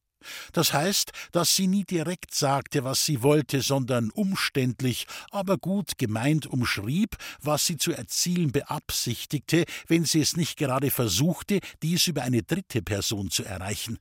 Das 0.53 0.73
heißt, 0.73 1.13
dass 1.33 1.57
sie 1.57 1.67
nie 1.67 1.85
direkt 1.85 2.35
sagte, 2.35 2.85
was 2.85 3.05
sie 3.07 3.23
wollte, 3.23 3.63
sondern 3.63 4.11
umständlich, 4.11 5.07
aber 5.31 5.57
gut 5.57 5.97
gemeint 5.99 6.47
umschrieb, 6.47 7.17
was 7.41 7.67
sie 7.67 7.77
zu 7.77 7.93
erzielen 7.93 8.53
beabsichtigte, 8.53 9.65
wenn 9.87 10.05
sie 10.05 10.21
es 10.21 10.37
nicht 10.37 10.59
gerade 10.59 10.91
versuchte, 10.91 11.61
dies 11.83 12.07
über 12.07 12.23
eine 12.23 12.43
dritte 12.43 12.83
Person 12.83 13.31
zu 13.31 13.45
erreichen. 13.45 13.99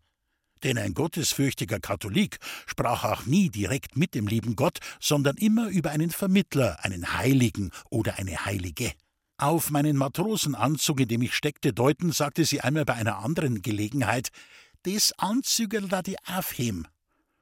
Denn 0.64 0.78
ein 0.78 0.94
gottesfürchtiger 0.94 1.80
Katholik 1.80 2.40
sprach 2.66 3.04
auch 3.04 3.26
nie 3.26 3.50
direkt 3.50 3.96
mit 3.96 4.14
dem 4.16 4.28
lieben 4.28 4.56
Gott, 4.56 4.80
sondern 5.00 5.38
immer 5.38 5.70
über 5.70 5.92
einen 5.92 6.10
Vermittler, 6.10 6.84
einen 6.84 7.18
Heiligen 7.18 7.72
oder 7.90 8.20
eine 8.20 8.46
Heilige. 8.46 8.92
Auf 9.38 9.70
meinen 9.70 9.96
Matrosenanzug, 9.96 11.00
in 11.00 11.08
dem 11.08 11.22
ich 11.22 11.34
steckte, 11.34 11.72
deuten, 11.72 12.12
sagte 12.12 12.44
sie 12.44 12.60
einmal 12.60 12.84
bei 12.84 12.96
einer 12.96 13.20
anderen 13.20 13.62
Gelegenheit, 13.62 14.30
des 14.86 15.14
Anzügel 15.18 15.88
da 15.88 16.02
die 16.02 16.18
aufheben. 16.26 16.88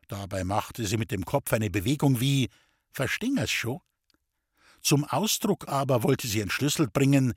Dabei 0.08 0.44
machte 0.44 0.86
sie 0.86 0.98
mit 0.98 1.12
dem 1.12 1.26
Kopf 1.26 1.54
eine 1.54 1.70
Bewegung 1.70 2.20
wie 2.20 2.50
Versteh's 2.92 3.52
schon? 3.52 3.80
Zum 4.82 5.04
Ausdruck 5.04 5.68
aber 5.68 6.04
wollte 6.04 6.28
sie 6.28 6.40
entschlüsselt 6.40 6.94
bringen, 6.94 7.34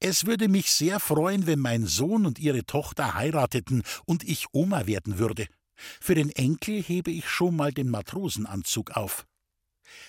es 0.00 0.26
würde 0.26 0.48
mich 0.48 0.70
sehr 0.70 1.00
freuen, 1.00 1.46
wenn 1.46 1.58
mein 1.58 1.86
Sohn 1.86 2.26
und 2.26 2.38
ihre 2.38 2.64
Tochter 2.64 3.14
heirateten 3.14 3.82
und 4.04 4.24
ich 4.24 4.46
Oma 4.52 4.86
werden 4.86 5.18
würde. 5.18 5.46
Für 5.76 6.14
den 6.14 6.30
Enkel 6.30 6.82
hebe 6.82 7.10
ich 7.10 7.28
schon 7.28 7.56
mal 7.56 7.72
den 7.72 7.88
Matrosenanzug 7.88 8.92
auf. 8.92 9.26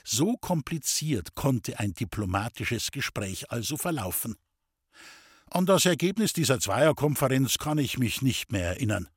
So 0.03 0.35
kompliziert 0.37 1.33
konnte 1.33 1.79
ein 1.79 1.93
diplomatisches 1.93 2.91
Gespräch 2.91 3.49
also 3.51 3.77
verlaufen. 3.77 4.35
An 5.49 5.65
das 5.65 5.85
Ergebnis 5.85 6.33
dieser 6.33 6.59
Zweierkonferenz 6.59 7.57
kann 7.57 7.77
ich 7.77 7.97
mich 7.97 8.21
nicht 8.21 8.51
mehr 8.51 8.67
erinnern 8.67 9.07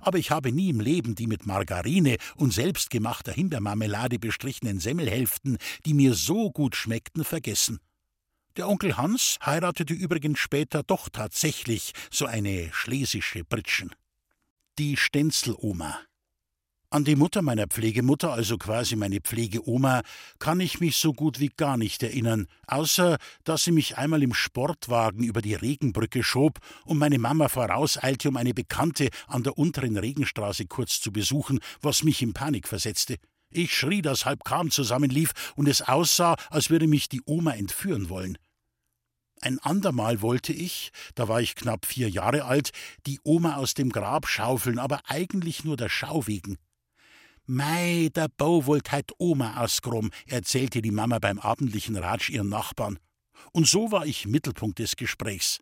aber 0.00 0.18
ich 0.18 0.30
habe 0.30 0.52
nie 0.52 0.70
im 0.70 0.80
Leben 0.80 1.14
die 1.14 1.26
mit 1.26 1.46
Margarine 1.46 2.16
und 2.36 2.52
selbstgemachter 2.52 3.32
Himbeermarmelade 3.32 4.18
bestrichenen 4.18 4.80
Semmelhälften, 4.80 5.58
die 5.84 5.94
mir 5.94 6.14
so 6.14 6.50
gut 6.50 6.76
schmeckten, 6.76 7.24
vergessen. 7.24 7.78
Der 8.56 8.68
Onkel 8.68 8.96
Hans 8.96 9.38
heiratete 9.44 9.92
übrigens 9.92 10.38
später 10.38 10.82
doch 10.82 11.08
tatsächlich 11.10 11.92
so 12.10 12.24
eine 12.24 12.70
schlesische 12.72 13.44
Pritschen. 13.44 13.94
Die 14.78 14.96
Stenzeloma. 14.96 16.00
An 16.96 17.04
die 17.04 17.14
Mutter 17.14 17.42
meiner 17.42 17.66
Pflegemutter, 17.66 18.32
also 18.32 18.56
quasi 18.56 18.96
meine 18.96 19.20
Pflegeoma, 19.20 20.00
kann 20.38 20.60
ich 20.60 20.80
mich 20.80 20.96
so 20.96 21.12
gut 21.12 21.40
wie 21.40 21.50
gar 21.54 21.76
nicht 21.76 22.02
erinnern, 22.02 22.46
außer 22.68 23.18
dass 23.44 23.64
sie 23.64 23.70
mich 23.70 23.98
einmal 23.98 24.22
im 24.22 24.32
Sportwagen 24.32 25.22
über 25.22 25.42
die 25.42 25.52
Regenbrücke 25.52 26.22
schob 26.22 26.58
und 26.86 26.96
meine 26.96 27.18
Mama 27.18 27.50
vorauseilte, 27.50 28.30
um 28.30 28.38
eine 28.38 28.54
Bekannte 28.54 29.10
an 29.26 29.42
der 29.42 29.58
unteren 29.58 29.98
Regenstraße 29.98 30.64
kurz 30.64 30.98
zu 30.98 31.12
besuchen, 31.12 31.60
was 31.82 32.02
mich 32.02 32.22
in 32.22 32.32
Panik 32.32 32.66
versetzte. 32.66 33.16
Ich 33.50 33.76
schrie, 33.76 34.00
dass 34.00 34.24
halb 34.24 34.42
Kram 34.44 34.70
zusammenlief 34.70 35.52
und 35.54 35.68
es 35.68 35.82
aussah, 35.82 36.36
als 36.48 36.70
würde 36.70 36.86
mich 36.86 37.10
die 37.10 37.20
Oma 37.26 37.52
entführen 37.52 38.08
wollen. 38.08 38.38
Ein 39.42 39.58
andermal 39.58 40.22
wollte 40.22 40.54
ich, 40.54 40.92
da 41.14 41.28
war 41.28 41.42
ich 41.42 41.56
knapp 41.56 41.84
vier 41.84 42.08
Jahre 42.08 42.46
alt, 42.46 42.70
die 43.06 43.20
Oma 43.22 43.56
aus 43.56 43.74
dem 43.74 43.90
Grab 43.90 44.26
schaufeln, 44.26 44.78
aber 44.78 45.02
eigentlich 45.04 45.62
nur 45.62 45.76
der 45.76 45.90
Schau 45.90 46.26
wegen. 46.26 46.56
Mei, 47.48 48.10
der 48.12 48.28
Bo 48.28 48.66
wollt 48.66 48.90
heut 48.90 49.12
Oma 49.18 49.62
ausgrum, 49.62 50.10
erzählte 50.26 50.82
die 50.82 50.90
Mama 50.90 51.20
beim 51.20 51.38
abendlichen 51.38 51.96
Ratsch 51.96 52.28
ihren 52.28 52.48
Nachbarn. 52.48 52.98
Und 53.52 53.68
so 53.68 53.92
war 53.92 54.04
ich 54.04 54.26
Mittelpunkt 54.26 54.80
des 54.80 54.96
Gesprächs. 54.96 55.60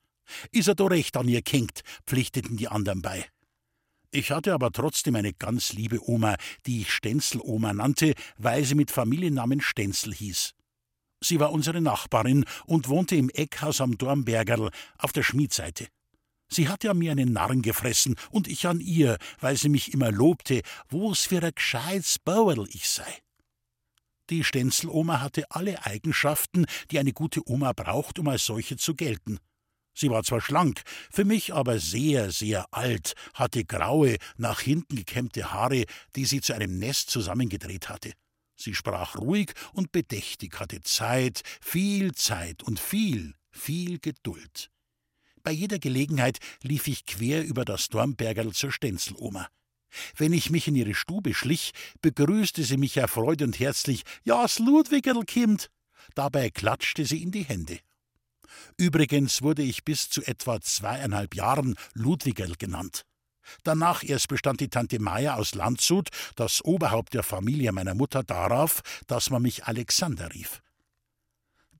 Is 0.51 0.67
er 0.67 0.77
doch 0.77 0.89
recht 0.89 1.15
an 1.19 1.29
ihr 1.29 1.43
kinkt, 1.43 1.83
pflichteten 2.07 2.57
die 2.57 2.69
anderen 2.69 3.03
bei. 3.03 3.27
Ich 4.11 4.31
hatte 4.31 4.55
aber 4.55 4.71
trotzdem 4.73 5.15
eine 5.17 5.35
ganz 5.35 5.75
liebe 5.75 6.09
Oma, 6.09 6.37
die 6.65 6.83
ich 6.83 6.93
Stenzel-Oma 6.93 7.75
nannte, 7.75 8.15
weil 8.39 8.65
sie 8.65 8.77
mit 8.77 8.91
Familiennamen 8.91 9.61
Stenzel 9.61 10.15
hieß. 10.15 10.55
Sie 11.21 11.39
war 11.39 11.53
unsere 11.53 11.83
Nachbarin 11.83 12.47
und 12.65 12.89
wohnte 12.89 13.17
im 13.17 13.29
Eckhaus 13.29 13.83
am 13.83 13.99
Dornbergerl 13.99 14.71
auf 14.99 15.13
der 15.13 15.23
Schmiedseite. 15.23 15.89
Sie 16.55 16.69
hat 16.69 16.85
ja 16.85 16.95
mir 16.95 17.11
einen 17.11 17.33
Narren 17.33 17.63
gefressen 17.63 18.15
und 18.31 18.47
ich 18.47 18.69
an 18.69 18.79
ihr, 18.79 19.19
weil 19.41 19.57
sie 19.57 19.69
mich 19.69 19.93
immer 19.93 20.13
lobte, 20.13 20.63
wo's 20.89 21.25
für 21.25 21.43
ein 21.43 21.51
gescheites 21.53 22.21
Bauerl 22.21 22.69
ich 22.69 22.89
sei. 22.89 23.19
Die 24.31 24.45
Stenzeloma 24.45 25.21
hatte 25.21 25.51
alle 25.51 25.85
Eigenschaften, 25.85 26.67
die 26.93 27.01
eine 27.01 27.13
gute 27.13 27.41
Oma 27.51 27.73
braucht, 27.73 28.21
um 28.21 28.29
als 28.29 28.45
solche 28.45 28.77
zu 28.77 28.95
gelten. 28.95 29.41
Sie 29.97 30.11
war 30.11 30.23
zwar 30.23 30.41
schlank, 30.41 30.83
für 31.11 31.25
mich 31.25 31.53
aber 31.53 31.81
sehr, 31.81 32.31
sehr 32.31 32.73
alt, 32.73 33.15
hatte 33.35 33.65
graue, 33.65 34.17
nach 34.37 34.61
hinten 34.61 34.95
gekämmte 34.95 35.53
Haare, 35.53 35.87
die 36.15 36.25
sie 36.25 36.41
zu 36.41 36.55
einem 36.55 36.79
Nest 36.79 37.11
zusammengedreht 37.11 37.89
hatte. 37.89 38.13
Sie 38.55 38.77
sprach 38.77 39.17
ruhig 39.17 39.53
und 39.73 39.91
bedächtig, 39.91 40.61
hatte 40.61 40.83
Zeit, 40.83 41.43
viel 41.61 42.15
Zeit 42.15 42.63
und 42.63 42.79
viel, 42.79 43.35
viel 43.51 43.99
Geduld. 43.99 44.71
Bei 45.45 45.53
jeder 45.53 45.79
Gelegenheit 45.79 46.39
lief 46.63 46.89
ich 46.89 47.05
quer 47.05 47.45
über 47.45 47.67
das 47.67 47.89
Dornbergerl 47.91 48.53
zur 48.53 48.73
Stenzeloma. 48.73 49.47
Wenn 50.17 50.33
ich 50.33 50.51
mich 50.51 50.67
in 50.67 50.75
ihre 50.75 50.95
Stube 50.95 51.35
schlich, 51.35 51.73
begrüßte 52.01 52.65
sie 52.65 52.79
mich 52.79 52.97
erfreut 52.97 53.43
und 53.43 53.61
herzlich. 53.61 54.03
Ja's 54.25 54.59
Ludwigerl 54.59 55.23
kimmt. 55.25 55.71
Dabei 56.15 56.51
klatschte 56.51 57.05
sie 57.05 57.23
in 57.23 57.31
die 57.31 57.45
Hände. 57.45 57.79
Übrigens 58.79 59.43
wurde 59.43 59.63
ich 59.63 59.85
bis 59.85 60.09
zu 60.09 60.23
etwa 60.23 60.61
zweieinhalb 60.61 61.35
Jahren 61.35 61.77
Ludwigerl 61.93 62.55
genannt. 62.57 63.05
Danach 63.63 64.03
erst 64.03 64.29
bestand 64.29 64.61
die 64.61 64.71
Tante 64.71 64.99
Meier 64.99 65.37
aus 65.37 65.55
Landshut, 65.55 66.09
das 66.35 66.65
Oberhaupt 66.65 67.13
der 67.13 67.23
Familie 67.23 67.73
meiner 67.73 67.95
Mutter, 67.95 68.23
darauf, 68.25 68.81
dass 69.07 69.29
man 69.29 69.43
mich 69.43 69.65
Alexander 69.65 70.33
rief. 70.33 70.64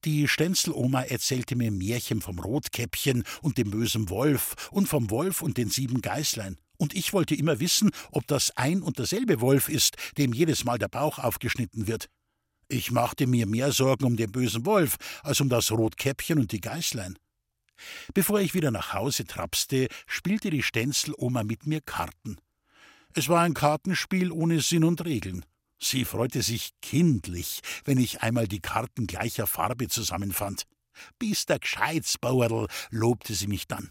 Die 0.05 0.29
Stenzeloma 0.29 1.03
erzählte 1.03 1.57
mir 1.57 1.71
Märchen 1.71 2.21
vom 2.21 2.39
Rotkäppchen 2.39 3.25
und 3.41 3.57
dem 3.57 3.71
bösen 3.71 4.11
Wolf 4.11 4.55
und 4.71 4.87
vom 4.87 5.11
Wolf 5.11 5.41
und 5.41 5.57
den 5.57 5.71
sieben 5.71 6.03
Geißlein. 6.03 6.59
Und 6.77 6.95
ich 6.95 7.15
wollte 7.15 7.35
immer 7.35 7.59
wissen, 7.59 7.91
ob 8.11 8.27
das 8.27 8.55
ein 8.57 8.83
und 8.83 8.99
derselbe 8.99 9.41
Wolf 9.41 9.71
ist, 9.71 9.97
dem 10.19 10.35
jedes 10.35 10.65
Mal 10.65 10.79
der 10.79 10.89
Bauch 10.89 11.19
aufgeschnitten 11.19 11.87
wird. 11.87 12.11
Ich 12.69 12.91
machte 12.91 13.27
mir 13.27 13.47
mehr 13.47 13.73
Sorgen 13.73 14.05
um 14.05 14.17
den 14.17 14.31
bösen 14.31 14.67
Wolf 14.67 14.97
als 15.23 15.41
um 15.41 15.49
das 15.49 15.71
Rotkäppchen 15.71 16.39
und 16.39 16.53
die 16.53 16.61
Geißlein. 16.61 17.19
Bevor 18.13 18.41
ich 18.41 18.53
wieder 18.53 18.71
nach 18.71 18.93
Hause 18.93 19.25
trapste, 19.25 19.89
spielte 20.07 20.51
die 20.51 20.63
Stenzeloma 20.63 21.45
mit 21.45 21.67
mir 21.67 21.81
Karten. 21.81 22.37
Es 23.15 23.29
war 23.29 23.43
ein 23.43 23.55
Kartenspiel 23.55 24.31
ohne 24.33 24.61
Sinn 24.61 24.85
und 24.85 25.05
Regeln. 25.05 25.45
Sie 25.79 26.05
freute 26.05 26.43
sich 26.43 26.71
kindlich, 26.81 27.61
wenn 27.85 27.99
ich 27.99 28.23
einmal 28.23 28.49
die 28.49 28.61
Karten 28.61 29.07
gleicher 29.07 29.47
Farbe 29.47 29.89
zusammenfand. 29.89 30.65
Bist 31.19 31.49
der 31.49 31.59
Gescheitsbauerl, 31.59 32.69
lobte 32.91 33.35
sie 33.35 33.49
mich 33.49 33.67
dann. 33.67 33.91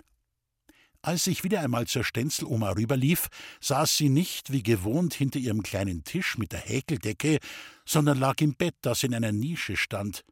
Als 1.02 1.28
ich 1.28 1.44
wieder 1.44 1.60
einmal 1.60 1.86
zur 1.86 2.06
Stenzeloma 2.06 2.72
rüberlief, 2.72 3.28
saß 3.60 3.98
sie 3.98 4.08
nicht 4.08 4.54
wie 4.54 4.64
gewohnt 4.64 5.14
hinter 5.14 5.38
ihrem 5.38 5.62
kleinen 5.62 6.06
Tisch 6.06 6.38
mit 6.38 6.54
der 6.54 6.62
Häkeldecke, 6.62 7.40
sondern 7.86 8.20
lag 8.20 8.40
im 8.40 8.56
Bett, 8.56 8.76
das 8.82 9.04
in 9.04 9.14
einer 9.14 9.34
Nische 9.34 9.76
stand. 9.76 10.24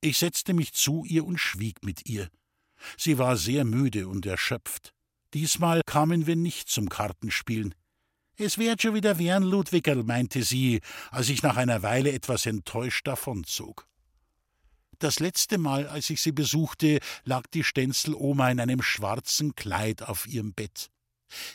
Ich 0.00 0.16
setzte 0.16 0.54
mich 0.54 0.72
zu 0.72 1.04
ihr 1.04 1.26
und 1.26 1.38
schwieg 1.38 1.84
mit 1.84 2.08
ihr. 2.08 2.30
Sie 2.96 3.18
war 3.18 3.36
sehr 3.36 3.66
müde 3.66 4.08
und 4.08 4.24
erschöpft. 4.24 4.94
Diesmal 5.34 5.82
kamen 5.84 6.26
wir 6.26 6.36
nicht 6.36 6.70
zum 6.70 6.88
Kartenspielen. 6.88 7.74
Es 8.36 8.58
wird 8.58 8.82
schon 8.82 8.94
wieder 8.94 9.18
werden, 9.18 9.48
Ludwigerl, 9.48 10.02
meinte 10.02 10.42
sie, 10.42 10.80
als 11.12 11.28
ich 11.28 11.42
nach 11.42 11.56
einer 11.56 11.82
Weile 11.82 12.12
etwas 12.12 12.46
enttäuscht 12.46 13.06
davonzog. 13.06 13.86
Das 14.98 15.20
letzte 15.20 15.56
Mal, 15.58 15.86
als 15.86 16.10
ich 16.10 16.20
sie 16.20 16.32
besuchte, 16.32 16.98
lag 17.24 17.46
die 17.46 17.62
Stenzeloma 17.62 18.50
in 18.50 18.58
einem 18.58 18.82
schwarzen 18.82 19.54
Kleid 19.54 20.02
auf 20.02 20.26
ihrem 20.26 20.52
Bett. 20.52 20.90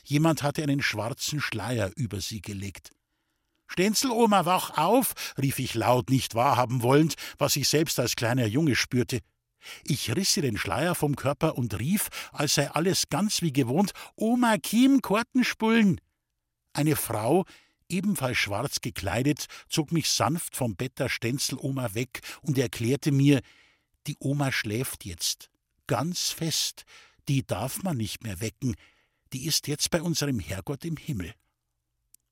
Jemand 0.04 0.42
hatte 0.42 0.64
einen 0.64 0.82
schwarzen 0.82 1.42
Schleier 1.42 1.92
über 1.96 2.22
sie 2.22 2.42
gelegt. 2.42 2.92
Stenzeloma, 3.68 4.46
wach 4.46 4.78
auf, 4.78 5.14
rief 5.38 5.60
ich 5.60 5.74
laut, 5.76 6.10
nicht 6.10 6.34
wahrhaben 6.34 6.82
wollend, 6.82 7.16
was 7.38 7.56
ich 7.56 7.68
selbst 7.68 8.00
als 8.00 8.16
kleiner 8.16 8.46
Junge 8.46 8.76
spürte. 8.76 9.20
Ich 9.84 10.16
riss 10.16 10.38
ihr 10.38 10.44
den 10.44 10.58
Schleier 10.58 10.96
vom 10.96 11.16
Körper 11.16 11.58
und 11.58 11.78
rief, 11.78 12.08
als 12.32 12.56
sei 12.56 12.72
alles 12.72 13.10
ganz 13.10 13.42
wie 13.42 13.52
gewohnt, 13.52 13.92
Oma 14.16 14.58
Kim, 14.58 15.02
Kortenspullen. 15.02 16.00
Eine 16.74 16.96
Frau, 16.96 17.46
ebenfalls 17.90 18.38
schwarz 18.38 18.82
gekleidet, 18.82 19.48
zog 19.68 19.92
mich 19.92 20.10
sanft 20.10 20.56
vom 20.56 20.76
Bett 20.76 21.00
der 21.00 21.10
Stenzeloma 21.10 21.94
weg 21.94 22.22
und 22.42 22.58
erklärte 22.58 23.12
mir, 23.12 23.42
die 24.08 24.16
Oma 24.20 24.52
schläft 24.52 25.06
jetzt. 25.06 25.50
Ganz 25.88 26.30
fest. 26.30 26.86
Die 27.28 27.46
darf 27.46 27.84
man 27.84 27.98
nicht 27.98 28.24
mehr 28.24 28.42
wecken. 28.42 28.76
Die 29.34 29.46
ist 29.46 29.68
jetzt 29.68 29.92
bei 29.92 30.02
unserem 30.02 30.40
Herrgott 30.40 30.86
im 30.86 30.98
Himmel. 30.98 31.34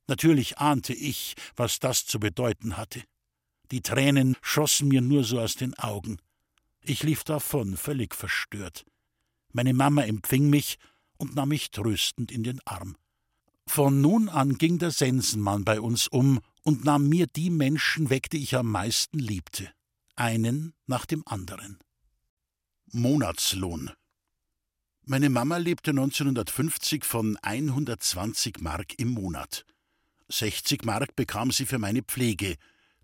Natürlich 0.08 0.58
ahnte 0.58 0.94
ich, 0.94 1.36
was 1.56 1.80
das 1.80 2.06
zu 2.06 2.20
bedeuten 2.20 2.78
hatte. 2.78 3.04
Die 3.72 3.82
Tränen 3.82 4.38
schossen 4.42 4.88
mir 4.88 5.02
nur 5.02 5.24
so 5.24 5.40
aus 5.40 5.56
den 5.56 5.78
Augen. 5.78 6.18
Ich 6.82 7.04
lief 7.04 7.24
davon, 7.24 7.76
völlig 7.76 8.16
verstört. 8.16 8.86
Meine 9.52 9.74
Mama 9.74 10.04
empfing 10.04 10.50
mich 10.50 10.78
und 11.18 11.36
nahm 11.36 11.50
mich 11.50 11.72
tröstend 11.72 12.32
in 12.32 12.44
den 12.44 12.62
Arm. 12.66 12.96
Von 13.68 14.02
nun 14.02 14.30
an 14.30 14.58
ging 14.58 14.80
der 14.80 14.92
Sensenmann 14.92 15.66
bei 15.66 15.82
uns 15.82 16.08
um 16.08 16.40
und 16.64 16.86
nahm 16.86 17.08
mir 17.10 17.28
die 17.28 17.50
Menschen 17.50 18.10
weg, 18.10 18.30
die 18.30 18.42
ich 18.42 18.56
am 18.56 18.72
meisten 18.72 19.20
liebte, 19.20 19.70
einen 20.16 20.74
nach 20.88 21.06
dem 21.06 21.22
anderen. 21.28 21.78
Monatslohn. 22.92 23.92
Meine 25.06 25.30
Mama 25.30 25.58
lebte 25.58 25.92
1950 25.92 27.04
von 27.04 27.38
120 27.42 28.62
Mark 28.62 28.98
im 28.98 29.10
Monat. 29.10 29.66
60 30.30 30.84
Mark 30.86 31.16
bekam 31.16 31.52
sie 31.52 31.66
für 31.66 31.78
meine 31.78 32.02
Pflege. 32.02 32.56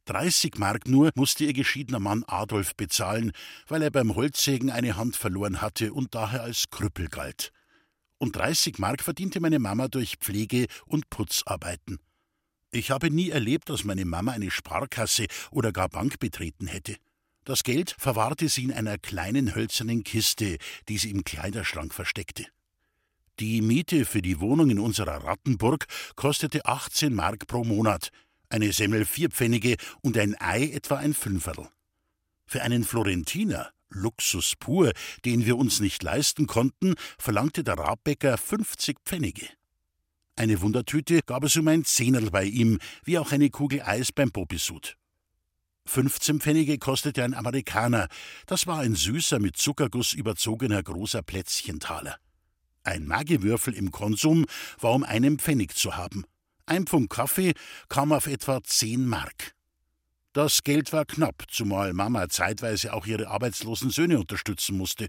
30 0.06 0.58
Mark 0.58 0.88
nur 0.88 1.12
musste 1.16 1.46
ihr 1.46 1.54
geschiedener 1.54 2.00
Mann 2.00 2.24
Adolf 2.28 2.76
bezahlen, 2.76 3.32
weil 3.68 3.82
er 3.82 3.92
beim 3.92 4.16
Holzsägen 4.16 4.70
eine 4.70 4.96
Hand 4.96 5.18
verloren 5.18 5.62
hatte 5.62 5.94
und 5.94 6.16
daher 6.16 6.44
als 6.44 6.70
Krüppel 6.70 7.10
galt. 7.10 7.52
Und 8.24 8.38
30 8.38 8.80
Mark 8.80 9.02
verdiente 9.04 9.42
meine 9.42 9.60
Mama 9.60 9.90
durch 9.90 10.16
Pflege 10.16 10.68
und 10.86 11.10
Putzarbeiten. 11.10 12.00
Ich 12.72 12.90
habe 12.90 13.12
nie 13.12 13.32
erlebt, 13.32 13.68
dass 13.68 13.84
meine 13.84 14.06
Mama 14.06 14.32
eine 14.32 14.50
Sparkasse 14.50 15.26
oder 15.52 15.74
gar 15.74 15.90
Bank 15.90 16.20
betreten 16.20 16.68
hätte. 16.68 16.96
Das 17.44 17.64
Geld 17.64 17.94
verwahrte 18.00 18.48
sie 18.48 18.64
in 18.64 18.72
einer 18.72 18.98
kleinen 18.98 19.54
hölzernen 19.56 20.06
Kiste, 20.06 20.58
die 20.88 20.98
sie 20.98 21.12
im 21.12 21.26
Kleiderschrank 21.26 21.94
versteckte. 21.94 22.46
Die 23.42 23.62
Miete 23.62 24.06
für 24.06 24.22
die 24.22 24.40
Wohnung 24.40 24.70
in 24.70 24.80
unserer 24.80 25.26
Rattenburg 25.26 25.86
kostete 26.16 26.66
18 26.66 27.14
Mark 27.14 27.46
pro 27.48 27.66
Monat, 27.66 28.08
eine 28.48 28.72
Semmel 28.72 29.04
vier 29.04 29.32
Pfennige 29.32 29.76
und 30.00 30.18
ein 30.18 30.40
Ei 30.40 30.70
etwa 30.70 30.96
ein 30.96 31.14
Fünferl. 31.14 31.68
Für 32.46 32.62
einen 32.62 32.86
Florentiner, 32.86 33.74
Luxus 33.94 34.56
pur, 34.56 34.92
den 35.26 35.46
wir 35.46 35.58
uns 35.58 35.80
nicht 35.80 36.04
leisten 36.04 36.48
konnten, 36.48 36.96
verlangte 37.18 37.64
der 37.64 37.78
Rabbäcker 37.78 38.38
50 38.38 38.98
Pfennige. 39.06 39.48
Eine 40.36 40.62
Wundertüte 40.62 41.22
gab 41.26 41.44
es 41.44 41.56
um 41.58 41.68
ein 41.68 41.86
Zehnerl 41.86 42.32
bei 42.32 42.46
ihm, 42.46 42.80
wie 43.04 43.20
auch 43.20 43.32
eine 43.32 43.50
Kugel 43.50 43.82
Eis 43.82 44.12
beim 44.12 44.32
Bobisud. 44.32 44.98
15 45.86 46.40
Pfennige 46.40 46.78
kostete 46.78 47.24
ein 47.24 47.34
Amerikaner, 47.34 48.08
das 48.46 48.68
war 48.68 48.80
ein 48.80 48.96
süßer, 48.96 49.40
mit 49.40 49.58
Zuckerguss 49.58 50.14
überzogener 50.14 50.82
großer 50.82 51.22
Plätzchentaler. 51.22 52.18
Ein 52.84 53.06
Magiwürfel 53.06 53.74
im 53.74 53.92
Konsum 53.92 54.46
war 54.80 54.94
um 54.94 55.04
einen 55.04 55.40
Pfennig 55.40 55.76
zu 55.76 55.96
haben. 55.96 56.26
Ein 56.66 56.86
Pfund 56.86 57.10
Kaffee 57.10 57.54
kam 57.90 58.12
auf 58.12 58.28
etwa 58.28 58.64
zehn 58.64 59.06
Mark. 59.06 59.54
Das 60.34 60.64
Geld 60.64 60.92
war 60.92 61.06
knapp, 61.06 61.44
zumal 61.48 61.94
Mama 61.94 62.28
zeitweise 62.28 62.94
auch 62.94 63.06
ihre 63.06 63.28
arbeitslosen 63.28 63.92
Söhne 63.92 64.20
unterstützen 64.20 64.76
musste. 64.76 65.08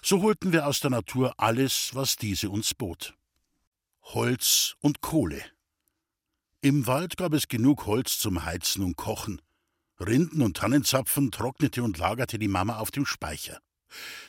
So 0.00 0.22
holten 0.22 0.52
wir 0.52 0.66
aus 0.68 0.78
der 0.78 0.90
Natur 0.90 1.34
alles, 1.38 1.90
was 1.94 2.14
diese 2.16 2.50
uns 2.50 2.72
bot. 2.72 3.16
Holz 4.02 4.76
und 4.80 5.00
Kohle. 5.00 5.42
Im 6.60 6.86
Wald 6.86 7.16
gab 7.16 7.32
es 7.32 7.48
genug 7.48 7.86
Holz 7.86 8.18
zum 8.18 8.44
Heizen 8.44 8.84
und 8.84 8.96
Kochen. 8.96 9.42
Rinden 9.98 10.40
und 10.40 10.56
Tannenzapfen 10.56 11.32
trocknete 11.32 11.82
und 11.82 11.98
lagerte 11.98 12.38
die 12.38 12.48
Mama 12.48 12.78
auf 12.78 12.90
dem 12.90 13.06
Speicher. 13.06 13.58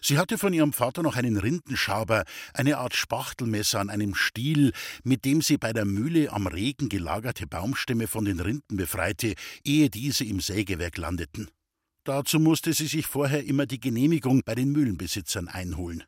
Sie 0.01 0.17
hatte 0.17 0.37
von 0.37 0.53
ihrem 0.53 0.73
Vater 0.73 1.03
noch 1.03 1.15
einen 1.15 1.37
Rindenschaber, 1.37 2.25
eine 2.53 2.77
Art 2.77 2.95
Spachtelmesser 2.95 3.79
an 3.79 3.89
einem 3.89 4.15
Stiel, 4.15 4.73
mit 5.03 5.25
dem 5.25 5.41
sie 5.41 5.57
bei 5.57 5.73
der 5.73 5.85
Mühle 5.85 6.31
am 6.31 6.47
Regen 6.47 6.89
gelagerte 6.89 7.47
Baumstämme 7.47 8.07
von 8.07 8.25
den 8.25 8.39
Rinden 8.39 8.77
befreite, 8.77 9.35
ehe 9.63 9.89
diese 9.89 10.25
im 10.25 10.39
Sägewerk 10.39 10.97
landeten. 10.97 11.49
Dazu 12.03 12.39
musste 12.39 12.73
sie 12.73 12.87
sich 12.87 13.07
vorher 13.07 13.43
immer 13.45 13.65
die 13.65 13.79
Genehmigung 13.79 14.43
bei 14.45 14.53
den 14.53 14.71
Mühlenbesitzern 14.71 15.47
einholen. 15.47 16.03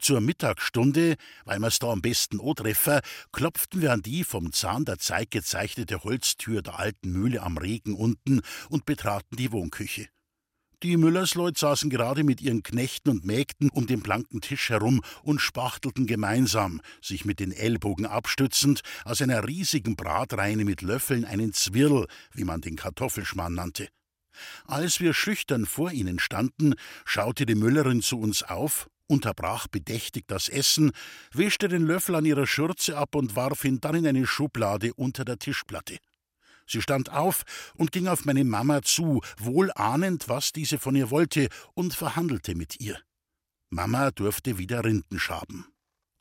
Zur 0.00 0.20
Mittagsstunde, 0.20 1.16
weil 1.44 1.58
wir's 1.60 1.78
da 1.78 1.90
am 1.90 2.02
besten 2.02 2.38
treffer, 2.54 3.00
klopften 3.32 3.80
wir 3.80 3.92
an 3.92 4.02
die 4.02 4.24
vom 4.24 4.52
Zahn 4.52 4.84
der 4.84 4.98
Zeit 4.98 5.30
gezeichnete 5.30 6.04
Holztür 6.04 6.60
der 6.60 6.78
alten 6.78 7.12
Mühle 7.12 7.42
am 7.42 7.56
Regen 7.56 7.94
unten 7.94 8.42
und 8.68 8.84
betraten 8.84 9.36
die 9.36 9.52
Wohnküche. 9.52 10.08
Die 10.82 10.98
Müllersleut 10.98 11.56
saßen 11.56 11.88
gerade 11.88 12.22
mit 12.22 12.42
ihren 12.42 12.62
Knechten 12.62 13.08
und 13.08 13.24
Mägden 13.24 13.70
um 13.70 13.86
den 13.86 14.00
blanken 14.00 14.42
Tisch 14.42 14.68
herum 14.68 15.00
und 15.22 15.40
spachtelten 15.40 16.06
gemeinsam, 16.06 16.82
sich 17.00 17.24
mit 17.24 17.40
den 17.40 17.50
Ellbogen 17.50 18.04
abstützend, 18.04 18.82
aus 19.06 19.22
einer 19.22 19.48
riesigen 19.48 19.96
Bratreine 19.96 20.66
mit 20.66 20.82
Löffeln 20.82 21.24
einen 21.24 21.54
Zwirl, 21.54 22.06
wie 22.32 22.44
man 22.44 22.60
den 22.60 22.76
Kartoffelschmarrn 22.76 23.54
nannte. 23.54 23.88
Als 24.66 25.00
wir 25.00 25.14
schüchtern 25.14 25.64
vor 25.64 25.92
ihnen 25.92 26.18
standen, 26.18 26.74
schaute 27.06 27.46
die 27.46 27.54
Müllerin 27.54 28.02
zu 28.02 28.20
uns 28.20 28.42
auf, 28.42 28.90
unterbrach 29.06 29.68
bedächtig 29.68 30.24
das 30.26 30.50
Essen, 30.50 30.92
wischte 31.32 31.68
den 31.68 31.86
Löffel 31.86 32.16
an 32.16 32.26
ihrer 32.26 32.46
Schürze 32.46 32.98
ab 32.98 33.14
und 33.14 33.34
warf 33.34 33.64
ihn 33.64 33.80
dann 33.80 33.94
in 33.94 34.06
eine 34.06 34.26
Schublade 34.26 34.92
unter 34.94 35.24
der 35.24 35.38
Tischplatte. 35.38 35.96
Sie 36.66 36.82
stand 36.82 37.10
auf 37.10 37.44
und 37.74 37.92
ging 37.92 38.08
auf 38.08 38.24
meine 38.24 38.44
Mama 38.44 38.82
zu, 38.82 39.20
wohl 39.38 39.70
ahnend, 39.72 40.28
was 40.28 40.52
diese 40.52 40.78
von 40.78 40.96
ihr 40.96 41.10
wollte, 41.10 41.48
und 41.74 41.94
verhandelte 41.94 42.54
mit 42.54 42.80
ihr. 42.80 42.98
Mama 43.70 44.10
durfte 44.10 44.58
wieder 44.58 44.84
Rinden 44.84 45.18
schaben. 45.18 45.66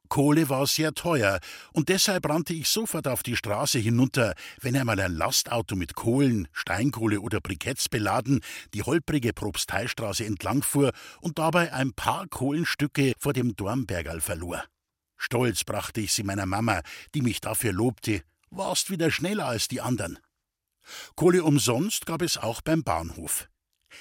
Kohle 0.10 0.50
war 0.50 0.68
sehr 0.68 0.94
teuer, 0.94 1.40
und 1.74 1.90
deshalb 1.90 2.30
rannte 2.30 2.54
ich 2.54 2.70
sofort 2.70 3.08
auf 3.08 3.24
die 3.24 3.36
Straße 3.36 3.80
hinunter, 3.80 4.34
wenn 4.62 4.76
einmal 4.76 5.00
ein 5.00 5.14
Lastauto 5.14 5.76
mit 5.76 5.96
Kohlen, 5.96 6.48
Steinkohle 6.54 7.22
oder 7.22 7.42
Briketts 7.42 7.90
beladen 7.90 8.42
die 8.74 8.84
holprige 8.84 9.34
Propsteistraße 9.34 10.26
entlangfuhr 10.26 10.92
und 11.22 11.40
dabei 11.40 11.74
ein 11.74 11.94
paar 11.94 12.28
Kohlenstücke 12.28 13.14
vor 13.20 13.34
dem 13.34 13.56
Dornbergerl 13.56 14.22
verlor. 14.22 14.64
Stolz 15.18 15.64
brachte 15.64 16.02
ich 16.02 16.14
sie 16.14 16.24
meiner 16.24 16.46
Mama, 16.46 16.82
die 17.14 17.22
mich 17.22 17.42
dafür 17.42 17.74
lobte. 17.74 18.22
Warst 18.52 18.90
wieder 18.90 19.12
schneller 19.12 19.48
als 19.48 19.68
die 19.68 19.82
anderen. 19.82 20.20
Kohle 21.16 21.44
umsonst 21.44 22.06
gab 22.06 22.22
es 22.22 22.38
auch 22.38 22.62
beim 22.62 22.84
Bahnhof. 22.84 23.48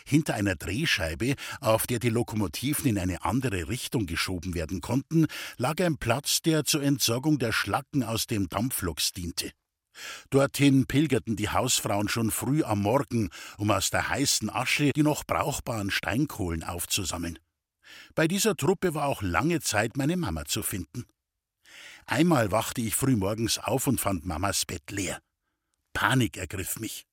Hinter 0.07 0.35
einer 0.35 0.57
Drehscheibe, 0.57 1.35
auf 1.61 1.87
der 1.87 1.99
die 1.99 2.09
Lokomotiven 2.09 2.87
in 2.87 2.99
eine 2.99 3.25
andere 3.25 3.69
Richtung 3.69 4.07
geschoben 4.07 4.55
werden 4.55 4.81
konnten, 4.81 5.27
lag 5.57 5.81
ein 5.81 5.99
Platz, 5.99 6.43
der 6.43 6.65
zur 6.65 6.83
Entsorgung 6.83 7.39
der 7.39 7.53
Schlacken 7.53 8.03
aus 8.03 8.27
dem 8.27 8.49
Dampfloks 8.49 9.13
diente. 9.13 9.53
Dorthin 10.31 10.87
pilgerten 10.87 11.37
die 11.37 11.51
Hausfrauen 11.51 12.09
schon 12.09 12.33
früh 12.33 12.65
am 12.65 12.83
Morgen, 12.83 13.31
um 13.59 13.71
aus 13.71 13.91
der 13.91 14.09
heißen 14.09 14.51
Asche 14.51 14.91
die 14.93 15.05
noch 15.05 15.25
brauchbaren 15.25 15.91
Steinkohlen 15.91 16.65
aufzusammeln. 16.65 17.39
Bei 18.15 18.27
dieser 18.27 18.57
Truppe 18.57 18.95
war 18.95 19.07
auch 19.07 19.23
lange 19.23 19.61
Zeit 19.61 19.97
meine 19.97 20.17
Mama 20.17 20.45
zu 20.47 20.63
finden. 20.63 21.05
Einmal 22.07 22.51
wachte 22.51 22.81
ich 22.81 22.97
frühmorgens 22.97 23.59
auf 23.59 23.87
und 23.87 24.01
fand 24.01 24.27
Mamas 24.27 24.67
Bett 24.67 24.91
leer. 24.91 25.21
Panik 25.95 26.37
ergriff 26.37 26.79
mich. 26.79 27.07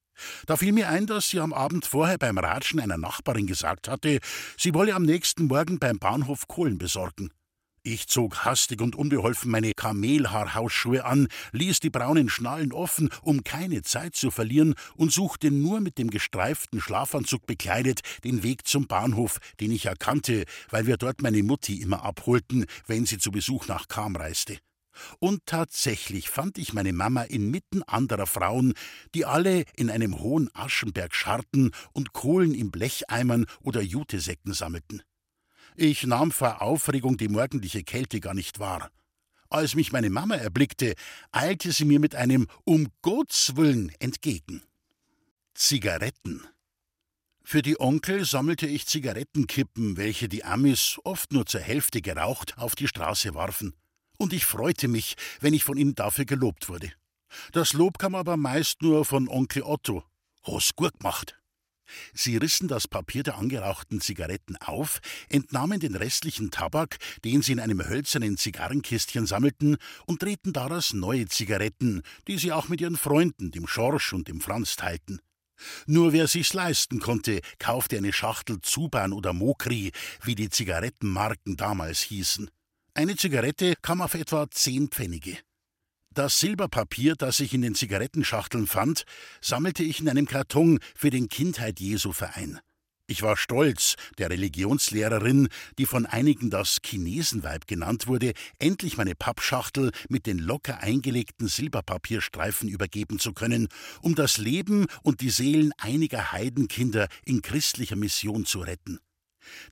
Da 0.45 0.57
fiel 0.57 0.73
mir 0.73 0.89
ein, 0.89 1.07
dass 1.07 1.29
sie 1.29 1.39
am 1.39 1.53
Abend 1.53 1.85
vorher 1.85 2.17
beim 2.17 2.37
Ratschen 2.37 2.79
einer 2.79 2.97
Nachbarin 2.97 3.47
gesagt 3.47 3.87
hatte, 3.87 4.19
sie 4.57 4.73
wolle 4.73 4.93
am 4.93 5.03
nächsten 5.03 5.45
Morgen 5.45 5.79
beim 5.79 5.97
Bahnhof 5.97 6.47
Kohlen 6.47 6.77
besorgen. 6.77 7.31
Ich 7.83 8.07
zog 8.07 8.45
hastig 8.45 8.79
und 8.79 8.95
unbeholfen 8.95 9.49
meine 9.49 9.71
Kamelhaarhausschuhe 9.73 11.03
an, 11.03 11.27
ließ 11.51 11.79
die 11.79 11.89
braunen 11.89 12.29
Schnallen 12.29 12.73
offen, 12.73 13.09
um 13.23 13.43
keine 13.43 13.81
Zeit 13.81 14.15
zu 14.15 14.29
verlieren, 14.29 14.75
und 14.95 15.11
suchte 15.11 15.49
nur 15.49 15.79
mit 15.79 15.97
dem 15.97 16.11
gestreiften 16.11 16.79
Schlafanzug 16.79 17.47
bekleidet 17.47 18.01
den 18.23 18.43
Weg 18.43 18.67
zum 18.67 18.85
Bahnhof, 18.85 19.39
den 19.59 19.71
ich 19.71 19.87
erkannte, 19.87 20.45
weil 20.69 20.85
wir 20.85 20.97
dort 20.97 21.23
meine 21.23 21.41
Mutti 21.41 21.81
immer 21.81 22.03
abholten, 22.03 22.65
wenn 22.85 23.07
sie 23.07 23.17
zu 23.17 23.31
Besuch 23.31 23.67
nach 23.67 23.87
Kam 23.87 24.15
reiste. 24.15 24.59
Und 25.19 25.45
tatsächlich 25.45 26.29
fand 26.29 26.57
ich 26.57 26.73
meine 26.73 26.93
Mama 26.93 27.23
inmitten 27.23 27.83
anderer 27.83 28.27
Frauen, 28.27 28.73
die 29.13 29.25
alle 29.25 29.63
in 29.75 29.89
einem 29.89 30.19
hohen 30.19 30.49
Aschenberg 30.53 31.15
scharrten 31.15 31.71
und 31.93 32.13
Kohlen 32.13 32.53
in 32.53 32.71
Blecheimern 32.71 33.45
oder 33.61 33.81
Jutesäcken 33.81 34.53
sammelten. 34.53 35.03
Ich 35.75 36.05
nahm 36.05 36.31
vor 36.31 36.61
Aufregung 36.61 37.17
die 37.17 37.29
morgendliche 37.29 37.83
Kälte 37.83 38.19
gar 38.19 38.33
nicht 38.33 38.59
wahr. 38.59 38.91
Als 39.49 39.75
mich 39.75 39.91
meine 39.91 40.09
Mama 40.09 40.35
erblickte, 40.35 40.95
eilte 41.31 41.71
sie 41.71 41.85
mir 41.85 41.99
mit 41.99 42.15
einem 42.15 42.47
Um 42.63 42.87
Gottes 43.01 43.55
Willen 43.55 43.91
entgegen. 43.99 44.63
Zigaretten. 45.53 46.45
Für 47.43 47.61
die 47.61 47.79
Onkel 47.79 48.23
sammelte 48.23 48.67
ich 48.67 48.87
Zigarettenkippen, 48.87 49.97
welche 49.97 50.29
die 50.29 50.45
Amis, 50.45 50.99
oft 51.03 51.33
nur 51.33 51.45
zur 51.45 51.59
Hälfte 51.59 52.01
geraucht, 52.01 52.57
auf 52.57 52.75
die 52.75 52.87
Straße 52.87 53.33
warfen 53.33 53.73
und 54.21 54.33
ich 54.33 54.45
freute 54.45 54.87
mich, 54.87 55.15
wenn 55.39 55.55
ich 55.55 55.63
von 55.63 55.77
ihnen 55.77 55.95
dafür 55.95 56.25
gelobt 56.25 56.69
wurde. 56.69 56.91
Das 57.53 57.73
Lob 57.73 57.97
kam 57.97 58.13
aber 58.13 58.37
meist 58.37 58.83
nur 58.83 59.03
von 59.03 59.27
Onkel 59.27 59.63
Otto. 59.63 60.03
Hast 60.43 60.75
gut 60.75 60.99
gemacht. 60.99 61.37
Sie 62.13 62.37
rissen 62.37 62.67
das 62.67 62.87
Papier 62.87 63.23
der 63.23 63.37
angerauchten 63.37 63.99
Zigaretten 63.99 64.55
auf, 64.57 64.99
entnahmen 65.27 65.79
den 65.79 65.95
restlichen 65.95 66.51
Tabak, 66.51 66.97
den 67.25 67.41
sie 67.41 67.53
in 67.53 67.59
einem 67.59 67.85
hölzernen 67.85 68.37
Zigarrenkistchen 68.37 69.25
sammelten, 69.25 69.77
und 70.05 70.21
drehten 70.21 70.53
daraus 70.53 70.93
neue 70.93 71.27
Zigaretten, 71.27 72.03
die 72.27 72.37
sie 72.37 72.51
auch 72.51 72.69
mit 72.69 72.79
ihren 72.79 72.97
Freunden, 72.97 73.51
dem 73.51 73.67
Schorsch 73.67 74.13
und 74.13 74.27
dem 74.27 74.39
Franz, 74.39 74.75
teilten. 74.75 75.19
Nur 75.87 76.13
wer 76.13 76.27
sich's 76.27 76.53
leisten 76.53 76.99
konnte, 76.99 77.41
kaufte 77.59 77.97
eine 77.97 78.13
Schachtel 78.13 78.61
Zuban 78.61 79.13
oder 79.13 79.33
Mokri, 79.33 79.91
wie 80.23 80.35
die 80.35 80.49
Zigarettenmarken 80.49 81.57
damals 81.57 82.01
hießen. 82.01 82.49
Eine 82.93 83.15
Zigarette 83.15 83.75
kam 83.81 84.01
auf 84.01 84.15
etwa 84.15 84.51
zehn 84.51 84.89
Pfennige. 84.89 85.37
Das 86.13 86.41
Silberpapier, 86.41 87.15
das 87.15 87.37
sich 87.37 87.53
in 87.53 87.61
den 87.61 87.73
Zigarettenschachteln 87.73 88.67
fand, 88.67 89.05
sammelte 89.39 89.81
ich 89.81 90.01
in 90.01 90.09
einem 90.09 90.27
Karton 90.27 90.77
für 90.93 91.09
den 91.09 91.29
Kindheit 91.29 91.79
Jesu 91.79 92.11
Verein. 92.11 92.59
Ich 93.07 93.21
war 93.21 93.37
stolz, 93.37 93.95
der 94.17 94.29
Religionslehrerin, 94.29 95.47
die 95.77 95.85
von 95.85 96.05
einigen 96.05 96.49
das 96.49 96.79
Chinesenweib 96.85 97.65
genannt 97.65 98.07
wurde, 98.07 98.33
endlich 98.59 98.97
meine 98.97 99.15
Pappschachtel 99.15 99.91
mit 100.09 100.25
den 100.25 100.37
locker 100.37 100.81
eingelegten 100.81 101.47
Silberpapierstreifen 101.47 102.67
übergeben 102.67 103.19
zu 103.19 103.31
können, 103.31 103.69
um 104.01 104.15
das 104.15 104.37
Leben 104.37 104.87
und 105.01 105.21
die 105.21 105.29
Seelen 105.29 105.71
einiger 105.77 106.33
Heidenkinder 106.33 107.07
in 107.23 107.41
christlicher 107.41 107.95
Mission 107.95 108.45
zu 108.45 108.59
retten. 108.59 108.99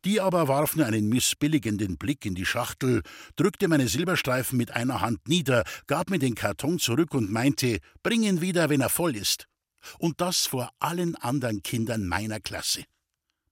Die 0.05 0.19
aber 0.19 0.47
warf 0.47 0.75
nur 0.75 0.85
einen 0.85 1.09
missbilligenden 1.09 1.97
Blick 1.97 2.25
in 2.25 2.35
die 2.35 2.45
Schachtel, 2.45 3.01
drückte 3.35 3.67
meine 3.67 3.87
Silberstreifen 3.87 4.57
mit 4.57 4.71
einer 4.71 5.01
Hand 5.01 5.27
nieder, 5.27 5.63
gab 5.87 6.09
mir 6.09 6.19
den 6.19 6.35
Karton 6.35 6.79
zurück 6.79 7.13
und 7.13 7.31
meinte, 7.31 7.79
bring 8.03 8.23
ihn 8.23 8.41
wieder, 8.41 8.69
wenn 8.69 8.81
er 8.81 8.89
voll 8.89 9.15
ist. 9.15 9.47
Und 9.97 10.21
das 10.21 10.45
vor 10.45 10.71
allen 10.79 11.15
anderen 11.15 11.63
Kindern 11.63 12.07
meiner 12.07 12.39
Klasse. 12.39 12.83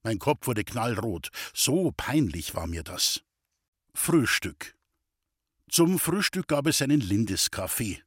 Mein 0.04 0.20
Kopf 0.20 0.48
wurde 0.48 0.64
knallrot. 0.64 1.30
So 1.54 1.92
peinlich 1.96 2.56
war 2.56 2.68
mir 2.68 2.84
das. 2.84 3.22
Frühstück. 3.94 4.76
Zum 5.70 6.00
Frühstück 6.00 6.48
gab 6.48 6.68
es 6.68 6.82
einen 6.82 7.02
Lindeskaffee. 7.02 8.02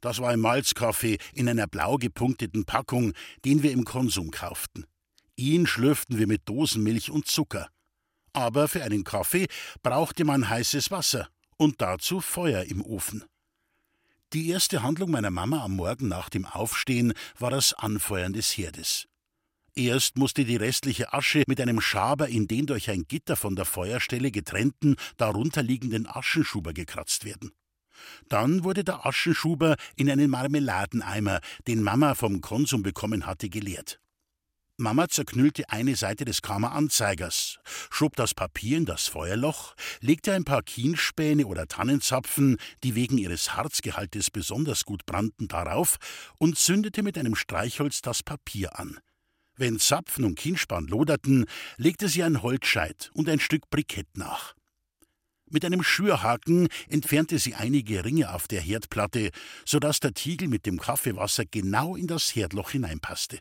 Das 0.00 0.20
war 0.20 0.30
ein 0.30 0.40
Malzkaffee 0.40 1.18
in 1.34 1.48
einer 1.48 1.66
blau 1.66 1.96
gepunkteten 1.96 2.64
Packung, 2.64 3.12
den 3.44 3.62
wir 3.62 3.72
im 3.72 3.84
Konsum 3.84 4.30
kauften. 4.30 4.86
Ihn 5.36 5.66
schlürften 5.66 6.18
wir 6.18 6.26
mit 6.26 6.48
Dosenmilch 6.48 7.10
und 7.10 7.26
Zucker. 7.26 7.68
Aber 8.32 8.68
für 8.68 8.82
einen 8.82 9.04
Kaffee 9.04 9.46
brauchte 9.82 10.24
man 10.24 10.48
heißes 10.48 10.90
Wasser 10.90 11.28
und 11.56 11.80
dazu 11.80 12.20
Feuer 12.20 12.64
im 12.64 12.82
Ofen. 12.82 13.24
Die 14.32 14.48
erste 14.48 14.82
Handlung 14.82 15.10
meiner 15.10 15.30
Mama 15.30 15.62
am 15.62 15.76
Morgen 15.76 16.08
nach 16.08 16.28
dem 16.28 16.46
Aufstehen 16.46 17.12
war 17.38 17.50
das 17.50 17.74
Anfeuern 17.74 18.32
des 18.32 18.56
Herdes. 18.56 19.06
Erst 19.74 20.16
musste 20.16 20.44
die 20.44 20.56
restliche 20.56 21.12
Asche 21.12 21.44
mit 21.46 21.60
einem 21.60 21.82
Schaber 21.82 22.28
in 22.28 22.48
den 22.48 22.66
durch 22.66 22.90
ein 22.90 23.06
Gitter 23.06 23.36
von 23.36 23.56
der 23.56 23.66
Feuerstelle 23.66 24.30
getrennten, 24.30 24.96
darunterliegenden 25.18 26.06
Aschenschuber 26.06 26.72
gekratzt 26.72 27.24
werden. 27.26 27.52
Dann 28.28 28.64
wurde 28.64 28.84
der 28.84 29.06
Aschenschuber 29.06 29.76
in 29.96 30.10
einen 30.10 30.30
Marmeladeneimer, 30.30 31.40
den 31.66 31.82
Mama 31.82 32.14
vom 32.14 32.40
Konsum 32.40 32.82
bekommen 32.82 33.26
hatte, 33.26 33.48
geleert. 33.48 34.00
Mama 34.78 35.08
zerknüllte 35.08 35.70
eine 35.70 35.96
Seite 35.96 36.26
des 36.26 36.42
Kammeranzeigers, 36.42 37.60
schob 37.90 38.14
das 38.14 38.34
Papier 38.34 38.76
in 38.76 38.84
das 38.84 39.08
Feuerloch, 39.08 39.74
legte 40.00 40.34
ein 40.34 40.44
paar 40.44 40.62
Kienspäne 40.62 41.46
oder 41.46 41.66
Tannenzapfen, 41.66 42.58
die 42.84 42.94
wegen 42.94 43.16
ihres 43.16 43.54
Harzgehaltes 43.54 44.30
besonders 44.30 44.84
gut 44.84 45.06
brannten, 45.06 45.48
darauf 45.48 45.96
und 46.36 46.58
zündete 46.58 47.02
mit 47.02 47.16
einem 47.16 47.36
Streichholz 47.36 48.02
das 48.02 48.22
Papier 48.22 48.78
an. 48.78 48.98
Wenn 49.56 49.78
Zapfen 49.78 50.26
und 50.26 50.38
Kienspan 50.38 50.86
loderten, 50.86 51.46
legte 51.78 52.10
sie 52.10 52.22
ein 52.22 52.42
Holzscheit 52.42 53.10
und 53.14 53.30
ein 53.30 53.40
Stück 53.40 53.70
Brikett 53.70 54.18
nach. 54.18 54.54
Mit 55.48 55.64
einem 55.64 55.82
Schürhaken 55.82 56.68
entfernte 56.90 57.38
sie 57.38 57.54
einige 57.54 58.04
Ringe 58.04 58.34
auf 58.34 58.46
der 58.46 58.60
Herdplatte, 58.60 59.30
so 59.64 59.78
dass 59.78 60.00
der 60.00 60.12
Tiegel 60.12 60.48
mit 60.48 60.66
dem 60.66 60.78
Kaffeewasser 60.78 61.44
genau 61.50 61.96
in 61.96 62.08
das 62.08 62.36
Herdloch 62.36 62.72
hineinpasste. 62.72 63.38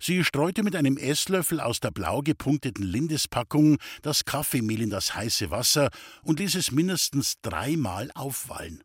Sie 0.00 0.24
streute 0.24 0.62
mit 0.62 0.76
einem 0.76 0.96
Esslöffel 0.96 1.60
aus 1.60 1.80
der 1.80 1.90
blau 1.90 2.22
gepunkteten 2.22 2.84
Lindespackung 2.84 3.78
das 4.02 4.24
Kaffeemehl 4.24 4.82
in 4.82 4.90
das 4.90 5.14
heiße 5.14 5.50
Wasser 5.50 5.90
und 6.22 6.40
ließ 6.40 6.54
es 6.54 6.70
mindestens 6.70 7.34
dreimal 7.42 8.10
aufwallen. 8.14 8.82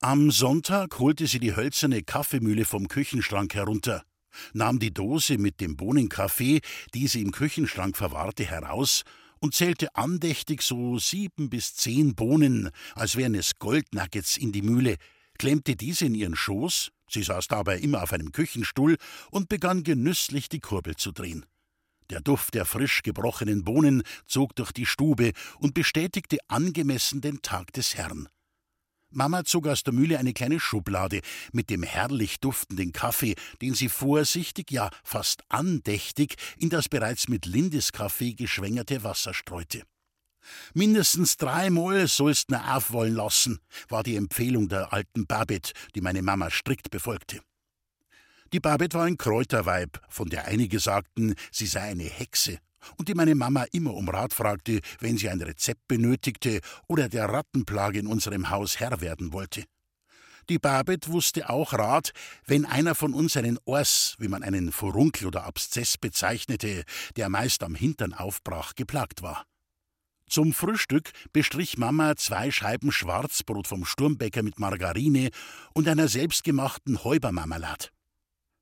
Am 0.00 0.30
Sonntag 0.30 0.98
holte 0.98 1.26
sie 1.26 1.38
die 1.38 1.54
hölzerne 1.54 2.02
Kaffeemühle 2.02 2.64
vom 2.64 2.88
Küchenschrank 2.88 3.54
herunter 3.54 4.02
nahm 4.52 4.78
die 4.78 4.92
Dose 4.92 5.38
mit 5.38 5.60
dem 5.60 5.76
Bohnenkaffee, 5.76 6.60
die 6.94 7.08
sie 7.08 7.22
im 7.22 7.32
Küchenschrank 7.32 7.96
verwahrte, 7.96 8.44
heraus 8.44 9.02
und 9.40 9.54
zählte 9.54 9.94
andächtig 9.96 10.62
so 10.62 10.98
sieben 10.98 11.50
bis 11.50 11.74
zehn 11.74 12.14
Bohnen, 12.14 12.70
als 12.94 13.16
wären 13.16 13.34
es 13.34 13.58
Goldnuggets, 13.58 14.36
in 14.36 14.52
die 14.52 14.62
Mühle, 14.62 14.96
klemmte 15.38 15.74
diese 15.74 16.06
in 16.06 16.14
ihren 16.14 16.36
Schoß, 16.36 16.90
sie 17.12 17.22
saß 17.22 17.48
dabei 17.48 17.78
immer 17.78 18.02
auf 18.02 18.12
einem 18.12 18.32
Küchenstuhl, 18.32 18.96
und 19.30 19.48
begann 19.48 19.84
genüsslich 19.84 20.48
die 20.48 20.60
Kurbel 20.60 20.96
zu 20.96 21.12
drehen. 21.12 21.46
Der 22.10 22.20
Duft 22.20 22.54
der 22.54 22.66
frisch 22.66 23.02
gebrochenen 23.02 23.64
Bohnen 23.64 24.02
zog 24.26 24.54
durch 24.56 24.72
die 24.72 24.86
Stube 24.86 25.32
und 25.58 25.74
bestätigte 25.74 26.38
angemessen 26.48 27.20
den 27.20 27.40
Tag 27.42 27.72
des 27.72 27.96
Herrn. 27.96 28.28
Mama 29.10 29.44
zog 29.44 29.66
aus 29.66 29.82
der 29.82 29.92
Mühle 29.92 30.18
eine 30.18 30.32
kleine 30.32 30.58
Schublade 30.58 31.20
mit 31.52 31.68
dem 31.70 31.82
herrlich 31.82 32.40
duftenden 32.40 32.92
Kaffee, 32.92 33.34
den 33.60 33.74
sie 33.74 33.88
vorsichtig, 33.88 34.70
ja 34.70 34.90
fast 35.04 35.42
andächtig 35.48 36.36
in 36.58 36.70
das 36.70 36.88
bereits 36.88 37.28
mit 37.28 37.44
Lindeskaffee 37.46 38.34
geschwängerte 38.34 39.04
Wasser 39.04 39.34
streute. 39.34 39.82
Mindestens 40.74 41.36
dreimal 41.36 42.06
sollst 42.08 42.50
du 42.50 42.56
aufwollen 42.56 43.14
lassen, 43.14 43.60
war 43.88 44.02
die 44.02 44.16
Empfehlung 44.16 44.68
der 44.68 44.92
alten 44.92 45.26
Babette, 45.26 45.72
die 45.94 46.00
meine 46.00 46.22
Mama 46.22 46.50
strikt 46.50 46.90
befolgte. 46.90 47.40
Die 48.52 48.60
Babette 48.60 48.98
war 48.98 49.06
ein 49.06 49.16
Kräuterweib, 49.16 50.00
von 50.08 50.28
der 50.28 50.46
einige 50.46 50.78
sagten, 50.78 51.34
sie 51.50 51.66
sei 51.66 51.82
eine 51.82 52.04
Hexe 52.04 52.58
und 52.96 53.08
die 53.08 53.14
meine 53.14 53.34
Mama 53.34 53.64
immer 53.72 53.94
um 53.94 54.08
Rat 54.08 54.34
fragte, 54.34 54.80
wenn 55.00 55.16
sie 55.16 55.28
ein 55.28 55.40
Rezept 55.40 55.86
benötigte 55.88 56.60
oder 56.88 57.08
der 57.08 57.28
Rattenplage 57.28 57.98
in 57.98 58.06
unserem 58.06 58.50
Haus 58.50 58.80
Herr 58.80 59.00
werden 59.00 59.32
wollte. 59.32 59.64
Die 60.48 60.58
Babet 60.58 61.08
wusste 61.08 61.48
auch 61.48 61.72
Rat, 61.72 62.10
wenn 62.46 62.66
einer 62.66 62.94
von 62.94 63.14
uns 63.14 63.36
einen 63.36 63.58
Ors, 63.64 64.16
wie 64.18 64.28
man 64.28 64.42
einen 64.42 64.72
Furunkel 64.72 65.28
oder 65.28 65.44
Abszess 65.44 65.96
bezeichnete, 65.96 66.84
der 67.16 67.28
meist 67.28 67.62
am 67.62 67.76
Hintern 67.76 68.12
aufbrach, 68.12 68.74
geplagt 68.74 69.22
war. 69.22 69.46
Zum 70.32 70.54
Frühstück 70.54 71.10
bestrich 71.34 71.76
Mama 71.76 72.16
zwei 72.16 72.50
Scheiben 72.50 72.90
Schwarzbrot 72.90 73.66
vom 73.66 73.84
Sturmbäcker 73.84 74.42
mit 74.42 74.58
Margarine 74.58 75.28
und 75.74 75.86
einer 75.86 76.08
selbstgemachten 76.08 77.04
Häubermarmelade. 77.04 77.88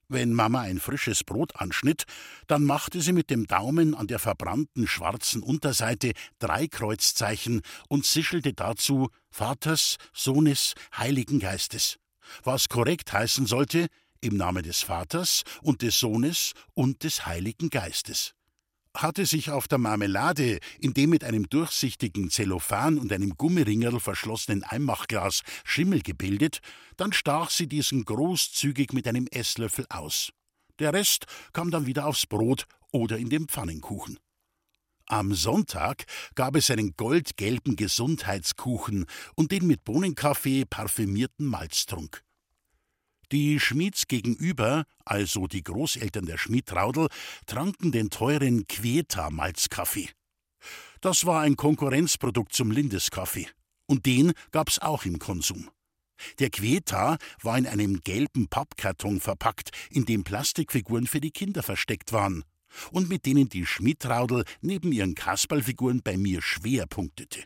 Wenn 0.09 0.33
Mama 0.33 0.63
ein 0.63 0.81
frisches 0.81 1.23
Brot 1.23 1.55
anschnitt, 1.55 2.07
dann 2.49 2.65
machte 2.65 3.01
sie 3.01 3.13
mit 3.13 3.31
dem 3.31 3.47
Daumen 3.47 3.95
an 3.95 4.09
der 4.09 4.19
verbrannten 4.19 4.89
schwarzen 4.89 5.45
Unterseite 5.45 6.11
drei 6.41 6.67
Kreuzzeichen 6.67 7.63
und 7.89 8.05
sischelte 8.05 8.53
dazu 8.53 9.09
Vaters, 9.31 9.95
Sohnes, 10.13 10.75
Heiligen 10.97 11.39
Geistes, 11.39 12.01
was 12.43 12.69
korrekt 12.69 13.13
heißen 13.13 13.47
sollte 13.47 13.87
im 14.21 14.37
Namen 14.37 14.65
des 14.65 14.83
Vaters 14.83 15.45
und 15.63 15.83
des 15.83 16.01
Sohnes 16.01 16.55
und 16.75 17.05
des 17.05 17.27
Heiligen 17.27 17.71
Geistes. 17.71 18.35
Hatte 18.97 19.25
sich 19.25 19.51
auf 19.51 19.69
der 19.69 19.79
Marmelade 19.79 20.59
in 20.81 20.95
dem 20.95 21.11
mit 21.11 21.23
einem 21.23 21.49
durchsichtigen 21.49 22.29
Zellophan 22.29 22.99
und 22.99 23.13
einem 23.13 23.37
Gummiringerl 23.37 24.01
verschlossenen 24.01 24.65
Einmachglas 24.65 25.43
Schimmel 25.65 26.03
gebildet, 26.03 26.59
dann 26.97 27.13
stach 27.13 27.51
sie 27.51 27.69
diesen 27.69 28.05
großzügig 28.05 28.93
mit 28.93 29.07
einem 29.07 29.29
Esslöffel 29.31 29.87
aus. 29.89 30.31
Der 30.81 30.93
Rest 30.93 31.27
kam 31.53 31.71
dann 31.71 31.87
wieder 31.87 32.07
aufs 32.07 32.27
Brot 32.27 32.67
oder 32.91 33.17
in 33.19 33.31
den 33.31 33.47
Pfannenkuchen. 33.47 34.19
Am 35.07 35.35
Sonntag 35.35 36.05
gab 36.35 36.57
es 36.57 36.71
einen 36.71 36.95
goldgelben 36.97 37.77
Gesundheitskuchen 37.77 39.07
und 39.35 39.53
den 39.53 39.67
mit 39.67 39.85
Bohnenkaffee 39.85 40.65
parfümierten 40.65 41.47
Malztrunk. 41.47 42.23
Die 43.33 43.61
Schmieds 43.61 44.09
gegenüber, 44.09 44.85
also 45.05 45.47
die 45.47 45.63
Großeltern 45.63 46.27
der 46.27 46.39
Schmiedtraudel, 46.39 47.09
tranken 47.47 47.93
den 47.93 48.11
teuren 48.11 48.67
Queta-Malzkaffee. 48.67 50.09
Das 51.01 51.25
war 51.27 51.43
ein 51.43 51.57
Konkurrenzprodukt 51.57 52.53
zum 52.53 52.71
Lindeskaffee. 52.71 53.49
Und 53.87 54.07
den 54.07 54.33
gab's 54.51 54.79
auch 54.79 55.05
im 55.05 55.19
Konsum. 55.19 55.71
Der 56.39 56.51
Queta 56.51 57.19
war 57.43 57.57
in 57.57 57.67
einem 57.67 58.03
gelben 58.03 58.49
Pappkarton 58.49 59.21
verpackt, 59.21 59.71
in 59.91 60.05
dem 60.05 60.25
Plastikfiguren 60.25 61.07
für 61.07 61.21
die 61.21 61.31
Kinder 61.31 61.63
versteckt 61.63 62.13
waren 62.13 62.45
und 62.91 63.09
mit 63.09 63.27
denen 63.27 63.49
die 63.49 63.67
Schmidtraudel 63.67 64.45
neben 64.61 64.93
ihren 64.93 65.15
Kasperlfiguren 65.15 66.03
bei 66.03 66.17
mir 66.17 66.43
schwer 66.43 66.87
punktete. 66.87 67.45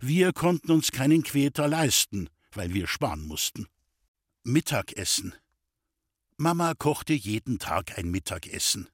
Wir 0.00 0.32
konnten 0.32 0.72
uns 0.72 0.92
keinen 0.92 1.22
Queta 1.22 1.66
leisten, 1.66 2.28
weil 2.52 2.74
wir 2.74 2.86
sparen 2.86 3.26
mussten. 3.26 3.66
Mittagessen. 4.42 5.34
Mama 6.38 6.72
kochte 6.72 7.12
jeden 7.12 7.58
Tag 7.58 7.98
ein 7.98 8.10
Mittagessen. 8.10 8.88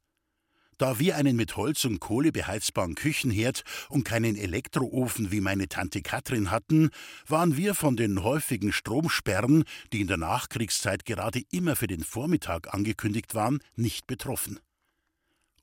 Da 0.76 0.98
wir 0.98 1.14
einen 1.14 1.37
mit 1.37 1.56
Holz 1.56 1.85
und 1.85 2.00
Kohle 2.00 2.32
beheizbaren 2.32 2.96
Küchenherd 2.96 3.62
und 3.88 4.02
keinen 4.02 4.35
Elektroofen 4.35 5.30
wie 5.30 5.40
meine 5.40 5.68
Tante 5.68 6.02
Katrin 6.02 6.50
hatten, 6.50 6.90
waren 7.28 7.56
wir 7.56 7.76
von 7.76 7.96
den 7.96 8.24
häufigen 8.24 8.72
Stromsperren, 8.72 9.62
die 9.92 10.00
in 10.00 10.09
der 10.09 10.16
Nachkriegszeit 10.16 11.04
gerade 11.04 11.42
immer 11.52 11.76
für 11.76 11.87
den 11.87 12.02
Vormittag 12.02 12.74
angekündigt 12.74 13.37
waren, 13.37 13.61
nicht 13.76 14.09
betroffen. 14.09 14.59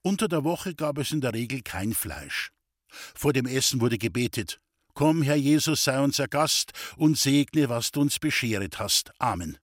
Unter 0.02 0.30
der 0.30 0.46
Woche 0.46 0.76
gab 0.76 0.98
es 0.98 1.12
in 1.12 1.20
der 1.20 1.34
Regel 1.34 1.62
kein 1.62 1.94
Fleisch. 1.94 2.54
Vor 2.88 3.34
dem 3.34 3.48
Essen 3.48 3.82
wurde 3.82 3.98
gebetet: 3.98 4.62
Komm, 4.94 5.24
Herr 5.24 5.36
Jesus, 5.36 5.84
sei 5.84 6.00
unser 6.00 6.30
Gast 6.30 6.72
und 6.96 7.18
segne, 7.18 7.68
was 7.68 7.92
du 7.92 8.00
uns 8.00 8.18
bescheret 8.18 8.80
hast. 8.80 9.12
Amen. 9.20 9.58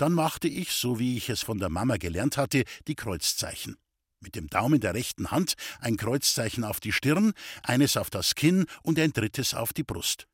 Dann 0.00 0.14
machte 0.14 0.48
ich, 0.48 0.72
so 0.72 0.98
wie 0.98 1.18
ich 1.18 1.28
es 1.28 1.42
von 1.42 1.58
der 1.58 1.68
Mama 1.68 1.98
gelernt 1.98 2.38
hatte, 2.38 2.64
die 2.88 2.94
Kreuzzeichen. 2.94 3.76
Mit 4.20 4.34
dem 4.34 4.46
Daumen 4.46 4.80
der 4.80 4.94
rechten 4.94 5.30
Hand 5.30 5.56
ein 5.78 5.98
Kreuzzeichen 5.98 6.64
auf 6.64 6.80
die 6.80 6.92
Stirn, 6.92 7.34
eines 7.62 7.98
auf 7.98 8.08
das 8.08 8.34
Kinn 8.34 8.64
und 8.82 8.98
ein 8.98 9.12
drittes 9.12 9.52
auf 9.52 9.74
die 9.74 9.82
Brust. 9.82 10.26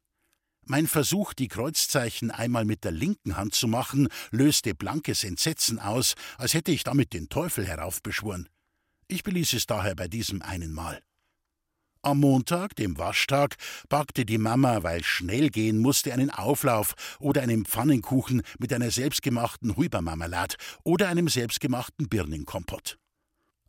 Mein 0.66 0.86
Versuch, 0.86 1.34
die 1.34 1.48
Kreuzzeichen 1.48 2.30
einmal 2.30 2.64
mit 2.64 2.84
der 2.84 2.92
linken 2.92 3.36
Hand 3.36 3.56
zu 3.56 3.66
machen, 3.66 4.06
löste 4.30 4.72
blankes 4.76 5.24
Entsetzen 5.24 5.80
aus, 5.80 6.14
als 6.38 6.54
hätte 6.54 6.70
ich 6.70 6.84
damit 6.84 7.12
den 7.12 7.28
Teufel 7.28 7.66
heraufbeschworen. 7.66 8.48
Ich 9.08 9.24
beließ 9.24 9.52
es 9.54 9.66
daher 9.66 9.96
bei 9.96 10.06
diesem 10.06 10.42
einen 10.42 10.72
Mal. 10.72 11.02
Am 12.06 12.20
Montag, 12.20 12.76
dem 12.76 12.98
Waschtag, 12.98 13.56
backte 13.88 14.24
die 14.24 14.38
Mama, 14.38 14.84
weil 14.84 15.02
schnell 15.02 15.50
gehen 15.50 15.78
musste, 15.78 16.12
einen 16.12 16.30
Auflauf 16.30 16.94
oder 17.18 17.42
einen 17.42 17.64
Pfannenkuchen 17.64 18.42
mit 18.60 18.72
einer 18.72 18.92
selbstgemachten 18.92 19.76
Huibermarmelade 19.76 20.54
oder 20.84 21.08
einem 21.08 21.26
selbstgemachten 21.26 22.08
Birnenkompott. 22.08 22.96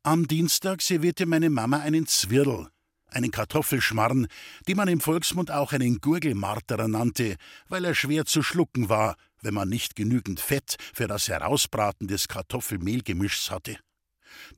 Am 0.04 0.28
Dienstag 0.28 0.84
servierte 0.84 1.26
meine 1.26 1.50
Mama 1.50 1.80
einen 1.80 2.06
Zwirl, 2.06 2.68
einen 3.08 3.32
Kartoffelschmarrn, 3.32 4.28
den 4.68 4.78
man 4.78 4.88
im 4.88 5.00
Volksmund 5.00 5.50
auch 5.50 5.74
einen 5.74 5.98
Gurgelmarterer 6.00 6.88
nannte, 6.88 7.38
weil 7.70 7.86
er 7.86 7.96
schwer 7.96 8.26
zu 8.26 8.44
schlucken 8.44 8.88
war, 8.88 9.16
wenn 9.42 9.56
man 9.56 9.68
nicht 9.68 9.96
genügend 9.96 10.40
Fett 10.40 10.78
für 10.94 11.08
das 11.08 11.28
Herausbraten 11.28 12.08
des 12.08 12.28
Kartoffelmehlgemischs 12.28 13.50
hatte. 13.50 13.80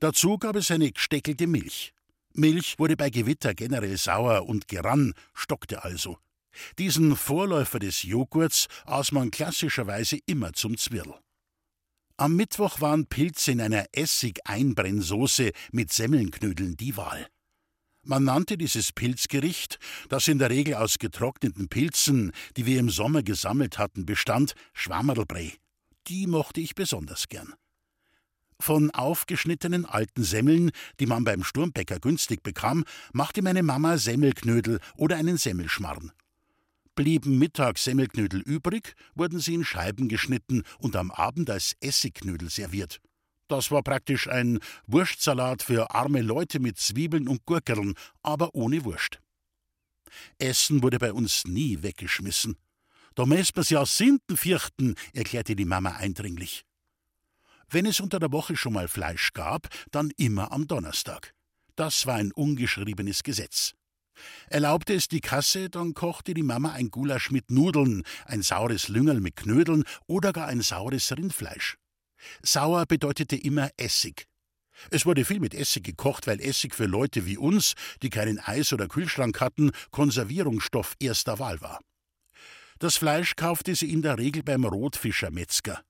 Dazu 0.00 0.36
gab 0.36 0.56
es 0.56 0.70
eine 0.70 0.92
gesteckelte 0.92 1.46
Milch. 1.46 1.94
Milch 2.34 2.78
wurde 2.78 2.96
bei 2.96 3.10
Gewitter 3.10 3.54
generell 3.54 3.96
sauer 3.96 4.46
und 4.46 4.68
gerann, 4.68 5.14
stockte 5.34 5.84
also. 5.84 6.18
Diesen 6.78 7.16
Vorläufer 7.16 7.78
des 7.78 8.02
Joghurts 8.02 8.66
aß 8.84 9.12
man 9.12 9.30
klassischerweise 9.30 10.18
immer 10.26 10.52
zum 10.52 10.76
Zwirl. 10.76 11.14
Am 12.16 12.36
Mittwoch 12.36 12.80
waren 12.80 13.06
Pilze 13.06 13.52
in 13.52 13.60
einer 13.60 13.86
Essig-Einbrennsoße 13.92 15.52
mit 15.72 15.92
Semmelnknödeln 15.92 16.76
die 16.76 16.96
Wahl. 16.96 17.26
Man 18.02 18.24
nannte 18.24 18.56
dieses 18.56 18.92
Pilzgericht, 18.92 19.78
das 20.08 20.28
in 20.28 20.38
der 20.38 20.50
Regel 20.50 20.74
aus 20.74 20.98
getrockneten 20.98 21.68
Pilzen, 21.68 22.32
die 22.56 22.66
wir 22.66 22.78
im 22.78 22.90
Sommer 22.90 23.22
gesammelt 23.22 23.78
hatten, 23.78 24.06
bestand, 24.06 24.54
Schwammerlbrei. 24.72 25.54
Die 26.08 26.26
mochte 26.26 26.60
ich 26.60 26.74
besonders 26.74 27.28
gern. 27.28 27.54
Von 28.60 28.90
aufgeschnittenen 28.90 29.86
alten 29.86 30.22
Semmeln, 30.22 30.70
die 31.00 31.06
man 31.06 31.24
beim 31.24 31.42
Sturmbäcker 31.42 31.98
günstig 31.98 32.42
bekam, 32.42 32.84
machte 33.14 33.40
meine 33.40 33.62
Mama 33.62 33.96
Semmelknödel 33.96 34.80
oder 34.96 35.16
einen 35.16 35.38
Semmelschmarrn. 35.38 36.12
Blieben 36.94 37.38
mittags 37.38 37.84
Semmelknödel 37.84 38.42
übrig, 38.42 38.94
wurden 39.14 39.40
sie 39.40 39.54
in 39.54 39.64
Scheiben 39.64 40.08
geschnitten 40.08 40.62
und 40.78 40.94
am 40.94 41.10
Abend 41.10 41.48
als 41.48 41.74
Essiggknödel 41.80 42.50
serviert. 42.50 43.00
Das 43.48 43.70
war 43.70 43.82
praktisch 43.82 44.28
ein 44.28 44.58
Wurstsalat 44.86 45.62
für 45.62 45.94
arme 45.94 46.20
Leute 46.20 46.60
mit 46.60 46.78
Zwiebeln 46.78 47.28
und 47.28 47.46
Gurkeln, 47.46 47.94
aber 48.22 48.54
ohne 48.54 48.84
Wurst. 48.84 49.20
Essen 50.38 50.82
wurde 50.82 50.98
bei 50.98 51.14
uns 51.14 51.44
nie 51.46 51.82
weggeschmissen. 51.82 52.56
Da 53.14 53.24
müssen 53.24 53.56
wir's 53.56 53.70
ja 53.70 53.86
Sinden 53.86 54.36
fürchten, 54.36 54.96
erklärte 55.14 55.56
die 55.56 55.64
Mama 55.64 55.92
eindringlich. 55.92 56.66
Wenn 57.72 57.86
es 57.86 58.00
unter 58.00 58.18
der 58.18 58.32
Woche 58.32 58.56
schon 58.56 58.72
mal 58.72 58.88
Fleisch 58.88 59.32
gab, 59.32 59.68
dann 59.92 60.10
immer 60.16 60.50
am 60.50 60.66
Donnerstag. 60.66 61.32
Das 61.76 62.04
war 62.04 62.16
ein 62.16 62.32
ungeschriebenes 62.32 63.22
Gesetz. 63.22 63.74
Erlaubte 64.48 64.92
es 64.92 65.06
die 65.06 65.20
Kasse, 65.20 65.70
dann 65.70 65.94
kochte 65.94 66.34
die 66.34 66.42
Mama 66.42 66.72
ein 66.72 66.90
Gulasch 66.90 67.30
mit 67.30 67.50
Nudeln, 67.50 68.02
ein 68.26 68.42
saures 68.42 68.88
Lüngerl 68.88 69.20
mit 69.20 69.36
Knödeln 69.36 69.84
oder 70.08 70.32
gar 70.32 70.48
ein 70.48 70.62
saures 70.62 71.12
Rindfleisch. 71.12 71.76
Sauer 72.42 72.86
bedeutete 72.86 73.36
immer 73.36 73.70
Essig. 73.76 74.26
Es 74.90 75.06
wurde 75.06 75.24
viel 75.24 75.38
mit 75.38 75.54
Essig 75.54 75.84
gekocht, 75.84 76.26
weil 76.26 76.40
Essig 76.40 76.74
für 76.74 76.86
Leute 76.86 77.24
wie 77.24 77.38
uns, 77.38 77.74
die 78.02 78.10
keinen 78.10 78.40
Eis- 78.40 78.72
oder 78.72 78.88
Kühlschrank 78.88 79.40
hatten, 79.40 79.70
Konservierungsstoff 79.92 80.96
erster 80.98 81.38
Wahl 81.38 81.60
war. 81.60 81.80
Das 82.80 82.96
Fleisch 82.96 83.36
kaufte 83.36 83.76
sie 83.76 83.92
in 83.92 84.02
der 84.02 84.18
Regel 84.18 84.42
beim 84.42 84.64
Rotfischermetzger. 84.64 85.82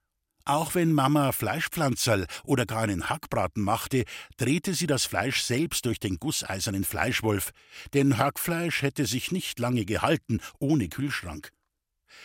Auch 0.45 0.75
wenn 0.75 0.93
Mama 0.93 1.33
Fleischpflanzerl 1.33 2.27
oder 2.45 2.67
gar 2.67 2.83
einen 2.83 3.09
Hackbraten 3.09 3.63
machte, 3.63 4.05
drehte 4.37 4.75
sie 4.75 4.87
das 4.87 5.05
Fleisch 5.05 5.43
selbst 5.43 5.85
durch 5.85 6.01
den 6.01 6.19
gusseisernen 6.19 6.85
Fleischwolf, 6.85 7.51
denn 7.93 8.19
Hackfleisch 8.19 8.83
hätte 8.83 9.07
sich 9.07 9.33
nicht 9.33 9.59
lange 9.59 9.85
gehalten 9.85 10.41
ohne 10.59 10.89
Kühlschrank. 10.89 11.51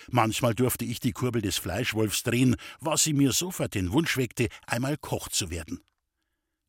Manchmal 0.10 0.56
durfte 0.56 0.86
ich 0.86 1.00
die 1.00 1.12
Kurbel 1.12 1.42
des 1.42 1.58
Fleischwolfs 1.58 2.24
drehen, 2.24 2.56
was 2.80 3.04
sie 3.04 3.14
mir 3.14 3.32
sofort 3.32 3.76
den 3.76 3.92
Wunsch 3.92 4.18
weckte, 4.18 4.48
einmal 4.66 4.98
Koch 4.98 5.30
zu 5.30 5.50
werden. 5.50 5.82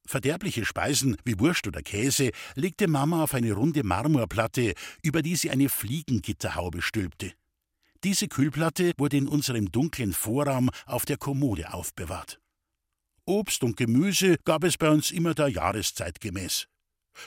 Verderbliche 0.06 0.64
Speisen 0.64 1.16
wie 1.24 1.38
Wurst 1.40 1.66
oder 1.66 1.82
Käse 1.82 2.30
legte 2.54 2.86
Mama 2.86 3.24
auf 3.24 3.34
eine 3.34 3.52
runde 3.52 3.82
Marmorplatte, 3.82 4.74
über 5.02 5.22
die 5.22 5.36
sie 5.36 5.50
eine 5.50 5.68
Fliegengitterhaube 5.68 6.80
stülpte. 6.80 7.32
Diese 8.04 8.28
Kühlplatte 8.28 8.92
wurde 8.98 9.16
in 9.16 9.28
unserem 9.28 9.70
dunklen 9.72 10.12
Vorraum 10.12 10.70
auf 10.86 11.04
der 11.04 11.16
Kommode 11.16 11.72
aufbewahrt. 11.72 12.40
Obst 13.24 13.64
und 13.64 13.76
Gemüse 13.76 14.36
gab 14.44 14.64
es 14.64 14.76
bei 14.78 14.88
uns 14.88 15.10
immer 15.10 15.34
der 15.34 15.48
Jahreszeit 15.48 16.20
gemäß. 16.20 16.68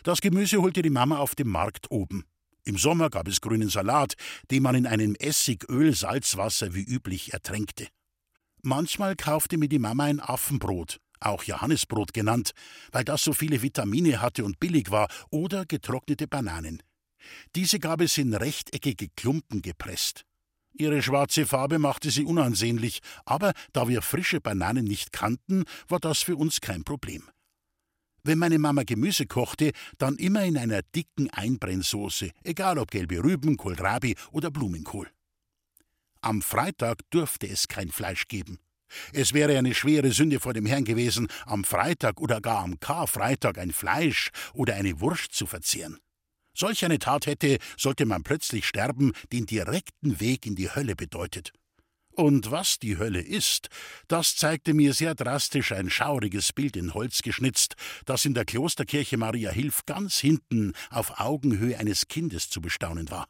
Das 0.04 0.22
Gemüse 0.22 0.62
holte 0.62 0.82
die 0.82 0.90
Mama 0.90 1.18
auf 1.18 1.36
dem 1.36 1.50
Markt 1.50 1.92
oben. 1.92 2.24
Im 2.64 2.78
Sommer 2.78 3.10
gab 3.10 3.28
es 3.28 3.42
grünen 3.42 3.70
Salat, 3.70 4.14
den 4.52 4.64
man 4.64 4.76
in 4.76 4.86
einem 4.86 5.16
Essig-Öl-Salzwasser 5.16 6.74
wie 6.74 6.84
üblich 6.84 7.34
ertränkte. 7.34 7.88
Manchmal 8.62 9.16
kaufte 9.16 9.58
mir 9.58 9.70
die 9.70 9.80
Mama 9.80 10.06
ein 10.06 10.20
Affenbrot, 10.20 11.00
auch 11.20 11.44
Johannisbrot 11.44 12.14
genannt, 12.14 12.52
weil 12.92 13.04
das 13.04 13.24
so 13.24 13.34
viele 13.34 13.62
Vitamine 13.62 14.22
hatte 14.22 14.44
und 14.46 14.60
billig 14.60 14.92
war, 14.92 15.08
oder 15.32 15.66
getrocknete 15.66 16.28
Bananen. 16.28 16.84
Diese 17.56 17.80
gab 17.80 18.02
es 18.02 18.18
in 18.18 18.34
rechteckige 18.34 19.10
Klumpen 19.16 19.62
gepresst. 19.62 20.26
Ihre 20.80 21.02
schwarze 21.02 21.46
Farbe 21.46 21.78
machte 21.78 22.10
sie 22.10 22.24
unansehnlich, 22.24 23.02
aber 23.26 23.52
da 23.74 23.90
wir 23.90 24.02
frische 24.02 24.40
Bananen 24.40 24.86
nicht 24.86 25.12
kannten, 25.12 25.66
war 25.90 26.00
das 26.00 26.22
für 26.22 26.38
uns 26.38 26.62
kein 26.62 26.86
Problem. 26.86 27.30
Wenn 28.24 28.38
meine 28.38 28.60
Mama 28.60 28.84
Gemüse 28.84 29.26
kochte, 29.26 29.72
dann 29.98 30.16
immer 30.16 30.46
in 30.46 30.58
einer 30.58 30.82
dicken 30.96 31.30
Einbrennsoße, 31.32 32.32
egal 32.44 32.78
ob 32.78 32.92
gelbe 32.92 33.22
Rüben, 33.22 33.58
Kohlrabi 33.58 34.16
oder 34.32 34.52
Blumenkohl. 34.52 35.10
Am 36.22 36.42
Freitag 36.42 37.00
durfte 37.10 37.48
es 37.48 37.68
kein 37.68 37.92
Fleisch 37.92 38.30
geben. 38.30 38.60
Es 39.12 39.34
wäre 39.34 39.58
eine 39.58 39.76
schwere 39.76 40.12
Sünde 40.12 40.40
vor 40.40 40.54
dem 40.54 40.66
Herrn 40.66 40.86
gewesen, 40.86 41.28
am 41.46 41.66
Freitag 41.66 42.22
oder 42.22 42.40
gar 42.40 42.64
am 42.64 42.80
Karfreitag 42.80 43.58
ein 43.58 43.74
Fleisch 43.74 44.30
oder 44.54 44.76
eine 44.76 45.02
Wurst 45.02 45.34
zu 45.34 45.46
verzehren. 45.46 46.00
Solch 46.54 46.84
eine 46.86 47.00
Tat 47.00 47.26
hätte, 47.26 47.58
sollte 47.78 48.06
man 48.06 48.24
plötzlich 48.24 48.66
sterben, 48.66 49.14
den 49.32 49.46
direkten 49.46 50.20
Weg 50.20 50.46
in 50.46 50.56
die 50.56 50.70
Hölle 50.70 50.96
bedeutet. 50.96 51.54
Und 52.12 52.52
was 52.52 52.80
die 52.80 52.98
Hölle 52.98 53.22
ist, 53.22 53.70
das 54.10 54.36
zeigte 54.36 54.74
mir 54.74 54.94
sehr 54.94 55.16
drastisch 55.16 55.72
ein 55.72 55.90
schauriges 55.90 56.52
Bild 56.52 56.76
in 56.76 56.94
Holz 56.94 57.22
geschnitzt, 57.22 57.76
das 58.04 58.26
in 58.26 58.34
der 58.34 58.44
Klosterkirche 58.44 59.16
Maria 59.16 59.52
Hilf 59.52 59.86
ganz 59.86 60.20
hinten 60.20 60.74
auf 60.90 61.20
Augenhöhe 61.22 61.78
eines 61.78 62.10
Kindes 62.10 62.50
zu 62.50 62.60
bestaunen 62.60 63.10
war. 63.10 63.28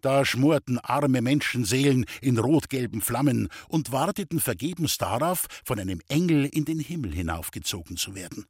Da 0.00 0.24
schmorten 0.24 0.78
arme 0.78 1.22
Menschenseelen 1.22 2.06
in 2.20 2.38
rotgelben 2.38 3.02
Flammen 3.02 3.48
und 3.68 3.92
warteten 3.92 4.40
vergebens 4.40 4.98
darauf, 4.98 5.46
von 5.64 5.78
einem 5.78 6.00
Engel 6.08 6.44
in 6.46 6.64
den 6.64 6.80
Himmel 6.80 7.12
hinaufgezogen 7.14 7.96
zu 7.96 8.16
werden. 8.16 8.46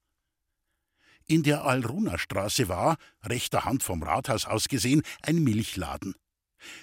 In 1.31 1.43
der 1.43 1.67
Alruna-Straße 1.67 2.69
war, 2.69 2.97
rechter 3.23 3.67
Hand 3.67 3.83
vom 3.83 4.03
Rathaus 4.03 4.47
aus 4.47 4.67
gesehen, 4.67 5.03
ein 5.21 5.45
Milchladen. 5.45 6.15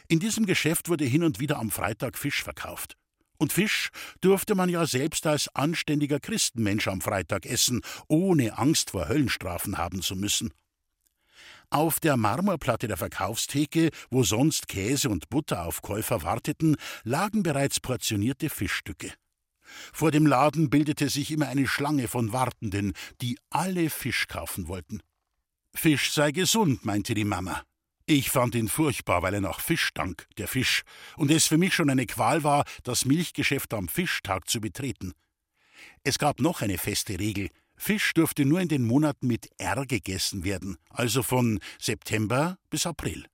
In 0.08 0.20
diesem 0.20 0.46
Geschäft 0.46 0.88
wurde 0.88 1.04
hin 1.04 1.24
und 1.24 1.40
wieder 1.40 1.58
am 1.58 1.72
Freitag 1.72 2.16
Fisch 2.16 2.44
verkauft. 2.44 2.96
Und 3.38 3.54
Fisch 3.54 3.90
durfte 4.22 4.54
man 4.54 4.70
ja 4.70 4.86
selbst 4.86 5.26
als 5.26 5.54
anständiger 5.56 6.20
Christenmensch 6.20 6.88
am 6.88 7.02
Freitag 7.02 7.48
essen, 7.48 7.82
ohne 8.08 8.58
Angst 8.60 8.92
vor 8.92 9.08
Höllenstrafen 9.08 9.80
haben 9.80 10.04
zu 10.04 10.16
müssen. 10.16 10.54
Auf 11.72 12.00
der 12.00 12.16
Marmorplatte 12.16 12.88
der 12.88 12.98
Verkaufstheke, 12.98 13.90
wo 14.12 14.24
sonst 14.24 14.68
Käse 14.68 15.10
und 15.10 15.28
Butter 15.30 15.66
auf 15.66 15.82
Käufer 15.82 16.22
warteten, 16.22 16.76
lagen 17.04 17.42
bereits 17.42 17.80
portionierte 17.80 18.50
Fischstücke. 18.50 19.12
Vor 19.94 20.12
dem 20.12 20.26
Laden 20.26 20.70
bildete 20.70 21.10
sich 21.10 21.32
immer 21.32 21.48
eine 21.48 21.68
Schlange 21.68 22.08
von 22.08 22.34
Wartenden, 22.34 22.94
die 23.22 23.38
alle 23.50 23.90
Fisch 23.90 24.28
kaufen 24.28 24.68
wollten. 24.68 25.02
Fisch 25.74 26.12
sei 26.12 26.32
gesund, 26.32 26.86
meinte 26.86 27.14
die 27.14 27.26
Mama. 27.26 27.64
Ich 28.08 28.30
fand 28.30 28.54
ihn 28.54 28.70
furchtbar, 28.70 29.24
weil 29.24 29.34
er 29.34 29.42
nach 29.42 29.60
Fisch 29.60 29.86
stank, 29.86 30.28
der 30.38 30.48
Fisch, 30.48 30.84
und 31.18 31.32
es 31.32 31.48
für 31.48 31.58
mich 31.58 31.74
schon 31.74 31.90
eine 31.90 32.06
Qual 32.06 32.44
war, 32.44 32.64
das 32.84 33.04
Milchgeschäft 33.06 33.74
am 33.74 33.88
Fischtag 33.88 34.48
zu 34.48 34.62
betreten. 34.62 35.14
Es 36.04 36.20
gab 36.20 36.40
noch 36.40 36.62
eine 36.62 36.78
feste 36.78 37.20
Regel. 37.20 37.50
Fisch 37.76 38.14
durfte 38.14 38.46
nur 38.46 38.62
in 38.62 38.68
den 38.68 38.86
Monaten 38.86 39.28
mit 39.28 39.50
R 39.58 39.86
gegessen 39.86 40.44
werden, 40.44 40.78
also 40.90 41.24
von 41.24 41.60
September 41.80 42.58
bis 42.70 42.86
April. 42.86 43.26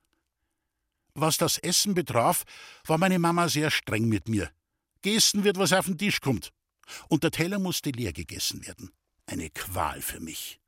Was 1.13 1.37
das 1.37 1.57
Essen 1.57 1.93
betraf, 1.93 2.43
war 2.85 2.97
meine 2.97 3.19
Mama 3.19 3.49
sehr 3.49 3.71
streng 3.71 4.07
mit 4.07 4.29
mir. 4.29 4.49
Gegessen 5.01 5.43
wird, 5.43 5.57
was 5.57 5.73
auf 5.73 5.85
den 5.85 5.97
Tisch 5.97 6.21
kommt. 6.21 6.51
Und 7.07 7.23
der 7.23 7.31
Teller 7.31 7.59
musste 7.59 7.91
leer 7.91 8.13
gegessen 8.13 8.65
werden. 8.65 8.91
Eine 9.25 9.49
Qual 9.49 10.01
für 10.01 10.19
mich. 10.19 10.59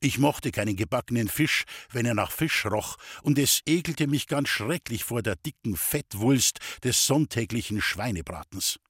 Ich 0.00 0.18
mochte 0.18 0.50
keinen 0.50 0.76
gebackenen 0.76 1.28
Fisch, 1.28 1.64
wenn 1.92 2.04
er 2.04 2.14
nach 2.14 2.32
Fisch 2.32 2.66
roch, 2.66 2.96
und 3.22 3.38
es 3.38 3.62
ekelte 3.64 4.06
mich 4.08 4.26
ganz 4.26 4.48
schrecklich 4.48 5.04
vor 5.04 5.22
der 5.22 5.36
dicken 5.36 5.76
Fettwulst 5.76 6.58
des 6.82 7.06
sonntäglichen 7.06 7.80
Schweinebratens. 7.80 8.80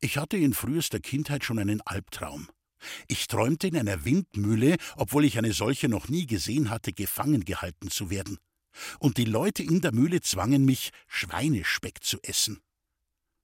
Ich 0.00 0.16
hatte 0.16 0.36
in 0.36 0.52
frühester 0.52 1.00
Kindheit 1.00 1.44
schon 1.44 1.58
einen 1.58 1.80
Albtraum. 1.82 2.48
Ich 3.08 3.28
träumte 3.28 3.68
in 3.68 3.76
einer 3.76 4.04
Windmühle, 4.04 4.76
obwohl 4.96 5.24
ich 5.24 5.38
eine 5.38 5.52
solche 5.52 5.88
noch 5.88 6.08
nie 6.08 6.26
gesehen 6.26 6.70
hatte, 6.70 6.92
gefangen 6.92 7.44
gehalten 7.44 7.90
zu 7.90 8.10
werden. 8.10 8.38
Und 8.98 9.16
die 9.16 9.24
Leute 9.24 9.62
in 9.62 9.80
der 9.80 9.92
Mühle 9.92 10.20
zwangen 10.20 10.64
mich, 10.64 10.90
Schweinespeck 11.06 12.02
zu 12.02 12.18
essen. 12.22 12.60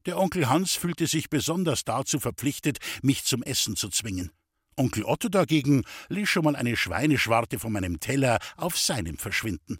Der 0.07 0.19
Onkel 0.19 0.49
Hans 0.49 0.75
fühlte 0.75 1.07
sich 1.07 1.29
besonders 1.29 1.85
dazu 1.85 2.19
verpflichtet, 2.19 2.79
mich 3.03 3.25
zum 3.25 3.43
Essen 3.43 3.77
zu 3.77 3.89
zwingen. 3.89 4.31
Onkel 4.77 5.05
Otto 5.05 5.29
dagegen 5.29 5.85
ließ 6.09 6.29
schon 6.29 6.45
mal 6.45 6.57
eine 6.57 6.77
Schweineschwarte 6.77 7.59
von 7.59 7.73
meinem 7.73 8.01
Teller 8.01 8.39
auf 8.57 8.79
seinem 8.79 9.19
verschwinden. 9.19 9.79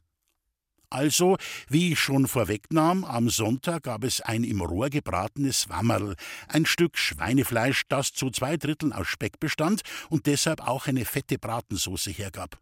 Also, 0.93 1.37
wie 1.69 1.93
ich 1.93 2.01
schon 2.01 2.27
vorwegnahm, 2.27 3.05
am 3.05 3.31
Sonntag 3.31 3.85
gab 3.85 4.03
es 4.03 4.21
ein 4.21 4.43
im 4.43 4.61
Rohr 4.61 4.91
gebratenes 4.91 5.69
Wammerl, 5.69 6.17
ein 6.49 6.67
Stück 6.67 6.99
Schweinefleisch, 6.99 7.85
das 7.89 8.13
zu 8.13 8.31
zwei 8.31 8.57
Dritteln 8.57 8.93
aus 8.93 9.07
Speck 9.07 9.39
bestand 9.39 9.83
und 10.09 10.27
deshalb 10.27 10.67
auch 10.67 10.89
eine 10.89 11.05
fette 11.05 11.39
Bratensoße 11.39 12.11
hergab. 12.11 12.59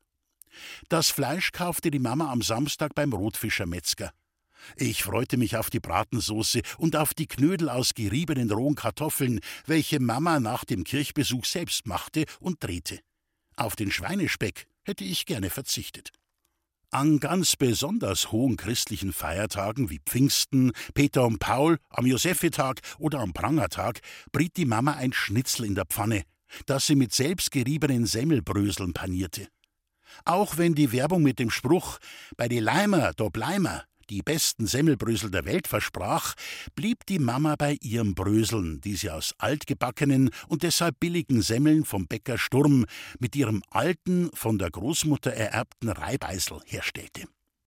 Das 0.90 1.10
Fleisch 1.10 1.52
kaufte 1.52 1.90
die 1.90 1.98
Mama 1.98 2.30
am 2.30 2.42
Samstag 2.42 2.94
beim 2.94 3.14
Rotfischermetzger. 3.14 4.12
Ich 4.76 5.02
freute 5.02 5.36
mich 5.36 5.56
auf 5.56 5.70
die 5.70 5.80
Bratensoße 5.80 6.62
und 6.78 6.96
auf 6.96 7.14
die 7.14 7.26
Knödel 7.26 7.68
aus 7.68 7.94
geriebenen 7.94 8.50
rohen 8.50 8.74
Kartoffeln, 8.74 9.40
welche 9.66 10.00
Mama 10.00 10.40
nach 10.40 10.64
dem 10.64 10.84
Kirchbesuch 10.84 11.44
selbst 11.44 11.86
machte 11.86 12.24
und 12.40 12.62
drehte. 12.62 13.00
Auf 13.56 13.76
den 13.76 13.90
Schweinespeck 13.90 14.66
hätte 14.84 15.04
ich 15.04 15.26
gerne 15.26 15.50
verzichtet. 15.50 16.10
An 16.90 17.20
ganz 17.20 17.56
besonders 17.56 18.32
hohen 18.32 18.56
christlichen 18.56 19.12
Feiertagen 19.12 19.90
wie 19.90 20.00
Pfingsten, 20.06 20.72
Peter 20.94 21.26
und 21.26 21.38
Paul, 21.38 21.78
am 21.90 22.06
Josephetag 22.06 22.80
oder 22.98 23.20
am 23.20 23.34
Prangertag 23.34 24.00
briet 24.32 24.56
die 24.56 24.64
Mama 24.64 24.92
ein 24.94 25.12
Schnitzel 25.12 25.66
in 25.66 25.74
der 25.74 25.84
Pfanne, 25.84 26.22
das 26.64 26.86
sie 26.86 26.94
mit 26.94 27.12
selbstgeriebenen 27.12 28.06
Semmelbröseln 28.06 28.94
panierte. 28.94 29.48
Auch 30.24 30.56
wenn 30.56 30.74
die 30.74 30.90
Werbung 30.92 31.22
mit 31.22 31.38
dem 31.38 31.50
Spruch 31.50 31.98
bei 32.38 32.48
die 32.48 32.60
Leimer, 32.60 33.12
do 33.12 33.28
bleimer 33.28 33.84
die 34.10 34.22
besten 34.22 34.66
Semmelbrösel 34.66 35.30
der 35.30 35.44
Welt 35.44 35.68
versprach, 35.68 36.34
blieb 36.74 37.06
die 37.06 37.18
Mama 37.18 37.56
bei 37.56 37.76
ihrem 37.80 38.14
Bröseln, 38.14 38.80
die 38.80 38.96
sie 38.96 39.10
aus 39.10 39.34
altgebackenen 39.38 40.30
und 40.48 40.62
deshalb 40.62 40.98
billigen 41.00 41.42
Semmeln 41.42 41.84
vom 41.84 42.06
Bäcker 42.06 42.38
Sturm 42.38 42.86
mit 43.18 43.36
ihrem 43.36 43.62
alten, 43.70 44.30
von 44.34 44.58
der 44.58 44.70
Großmutter 44.70 45.32
ererbten 45.32 45.88
Reibeisel 45.88 46.60
herstellte. 46.66 47.28